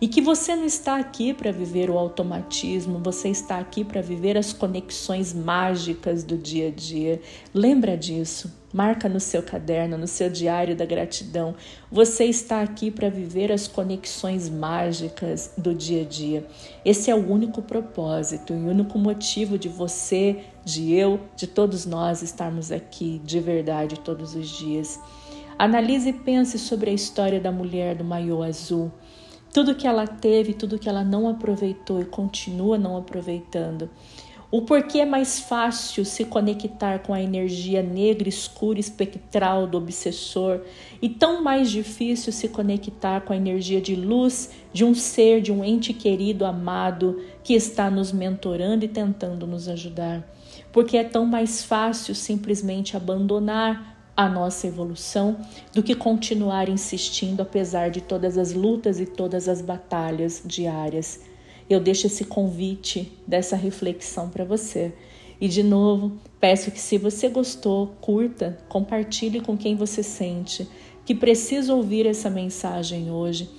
E 0.02 0.08
que 0.08 0.22
você 0.22 0.56
não 0.56 0.64
está 0.64 0.96
aqui 0.96 1.34
para 1.34 1.52
viver 1.52 1.90
o 1.90 1.98
automatismo, 1.98 3.00
você 3.00 3.28
está 3.28 3.60
aqui 3.60 3.84
para 3.84 4.02
viver 4.02 4.38
as 4.38 4.54
conexões 4.54 5.34
mágicas 5.34 6.24
do 6.24 6.38
dia 6.38 6.70
a 6.70 6.72
dia. 6.72 7.22
Lembra 7.54 7.98
disso. 7.98 8.58
Marca 8.72 9.10
no 9.10 9.20
seu 9.20 9.44
caderno, 9.44 9.98
no 9.98 10.08
seu 10.08 10.30
diário 10.30 10.74
da 10.74 10.86
gratidão. 10.86 11.54
Você 11.92 12.26
está 12.26 12.62
aqui 12.62 12.90
para 12.90 13.10
viver 13.10 13.52
as 13.52 13.68
conexões 13.68 14.48
mágicas 14.48 15.52
do 15.58 15.76
dia 15.76 16.04
a 16.04 16.06
dia. 16.06 16.48
Esse 16.86 17.12
é 17.12 17.16
o 17.16 17.30
único 17.30 17.62
propósito 17.62 18.54
e 18.54 18.56
o 18.56 18.70
único 18.70 18.98
motivo 18.98 19.58
de 19.58 19.68
você, 19.68 20.46
de 20.64 20.94
eu, 20.94 21.20
de 21.36 21.46
todos 21.46 21.86
nós 21.86 22.22
estarmos 22.22 22.72
aqui 22.72 23.20
de 23.26 23.40
verdade 23.42 24.00
todos 24.00 24.34
os 24.34 24.48
dias. 24.48 24.98
Analise 25.58 26.10
e 26.10 26.14
pense 26.14 26.58
sobre 26.58 26.90
a 26.90 26.94
história 26.94 27.42
da 27.42 27.52
mulher 27.52 27.96
do 27.96 28.04
maiô 28.06 28.42
azul 28.42 28.94
tudo 29.60 29.76
que 29.76 29.86
ela 29.86 30.08
teve, 30.08 30.54
tudo 30.54 30.80
que 30.80 30.88
ela 30.88 31.04
não 31.04 31.28
aproveitou 31.28 32.02
e 32.02 32.06
continua 32.06 32.78
não 32.78 32.96
aproveitando. 32.96 33.90
O 34.50 34.62
porquê 34.62 35.00
é 35.00 35.06
mais 35.06 35.42
fácil 35.42 36.06
se 36.06 36.24
conectar 36.24 37.00
com 37.00 37.14
a 37.14 37.22
energia 37.22 37.84
negra, 37.84 38.30
escura, 38.30 38.80
espectral 38.80 39.68
do 39.68 39.78
obsessor 39.78 40.62
e 41.02 41.10
tão 41.10 41.44
mais 41.44 41.70
difícil 41.70 42.32
se 42.32 42.48
conectar 42.48 43.20
com 43.20 43.34
a 43.34 43.36
energia 43.36 43.82
de 43.82 43.98
luz 43.98 44.50
de 44.72 44.86
um 44.86 44.96
ser, 44.96 45.42
de 45.42 45.52
um 45.52 45.62
ente 45.62 45.92
querido, 45.92 46.46
amado, 46.46 47.22
que 47.44 47.54
está 47.54 47.92
nos 47.92 48.14
mentorando 48.14 48.86
e 48.86 48.88
tentando 48.88 49.46
nos 49.46 49.68
ajudar. 49.68 50.26
Porque 50.72 50.96
é 50.96 51.04
tão 51.04 51.26
mais 51.26 51.66
fácil 51.66 52.16
simplesmente 52.16 52.96
abandonar 52.96 53.99
a 54.20 54.28
nossa 54.28 54.68
evolução 54.68 55.38
do 55.74 55.82
que 55.82 55.96
continuar 55.96 56.68
insistindo 56.68 57.40
apesar 57.40 57.90
de 57.90 58.02
todas 58.02 58.38
as 58.38 58.52
lutas 58.52 59.00
e 59.00 59.06
todas 59.06 59.48
as 59.48 59.62
batalhas 59.62 60.42
diárias. 60.46 61.22
Eu 61.70 61.80
deixo 61.80 62.08
esse 62.08 62.26
convite 62.26 63.14
dessa 63.26 63.56
reflexão 63.56 64.28
para 64.28 64.44
você. 64.44 64.92
E 65.40 65.48
de 65.48 65.64
novo, 65.64 66.18
peço 66.38 66.70
que 66.70 66.82
se 66.82 66.98
você 66.98 67.30
gostou, 67.30 67.94
curta, 68.02 68.58
compartilhe 68.68 69.40
com 69.40 69.56
quem 69.56 69.78
você 69.78 70.04
sente 70.04 70.68
que 71.06 71.16
precisa 71.16 71.74
ouvir 71.74 72.06
essa 72.06 72.30
mensagem 72.30 73.10
hoje 73.10 73.50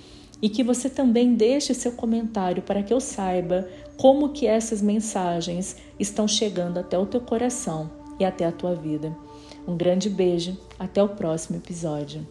e 0.43 0.47
que 0.47 0.63
você 0.63 0.91
também 0.91 1.33
deixe 1.33 1.73
seu 1.73 1.93
comentário 1.93 2.61
para 2.61 2.83
que 2.83 2.93
eu 2.93 2.99
saiba 2.99 3.67
como 3.97 4.29
que 4.29 4.45
essas 4.45 4.79
mensagens 4.79 5.75
estão 5.99 6.27
chegando 6.27 6.77
até 6.77 6.99
o 6.99 7.07
teu 7.07 7.21
coração 7.21 7.89
e 8.19 8.23
até 8.23 8.45
a 8.45 8.51
tua 8.51 8.75
vida. 8.75 9.11
Um 9.67 9.77
grande 9.77 10.09
beijo, 10.09 10.57
até 10.79 11.01
o 11.03 11.09
próximo 11.09 11.57
episódio. 11.57 12.25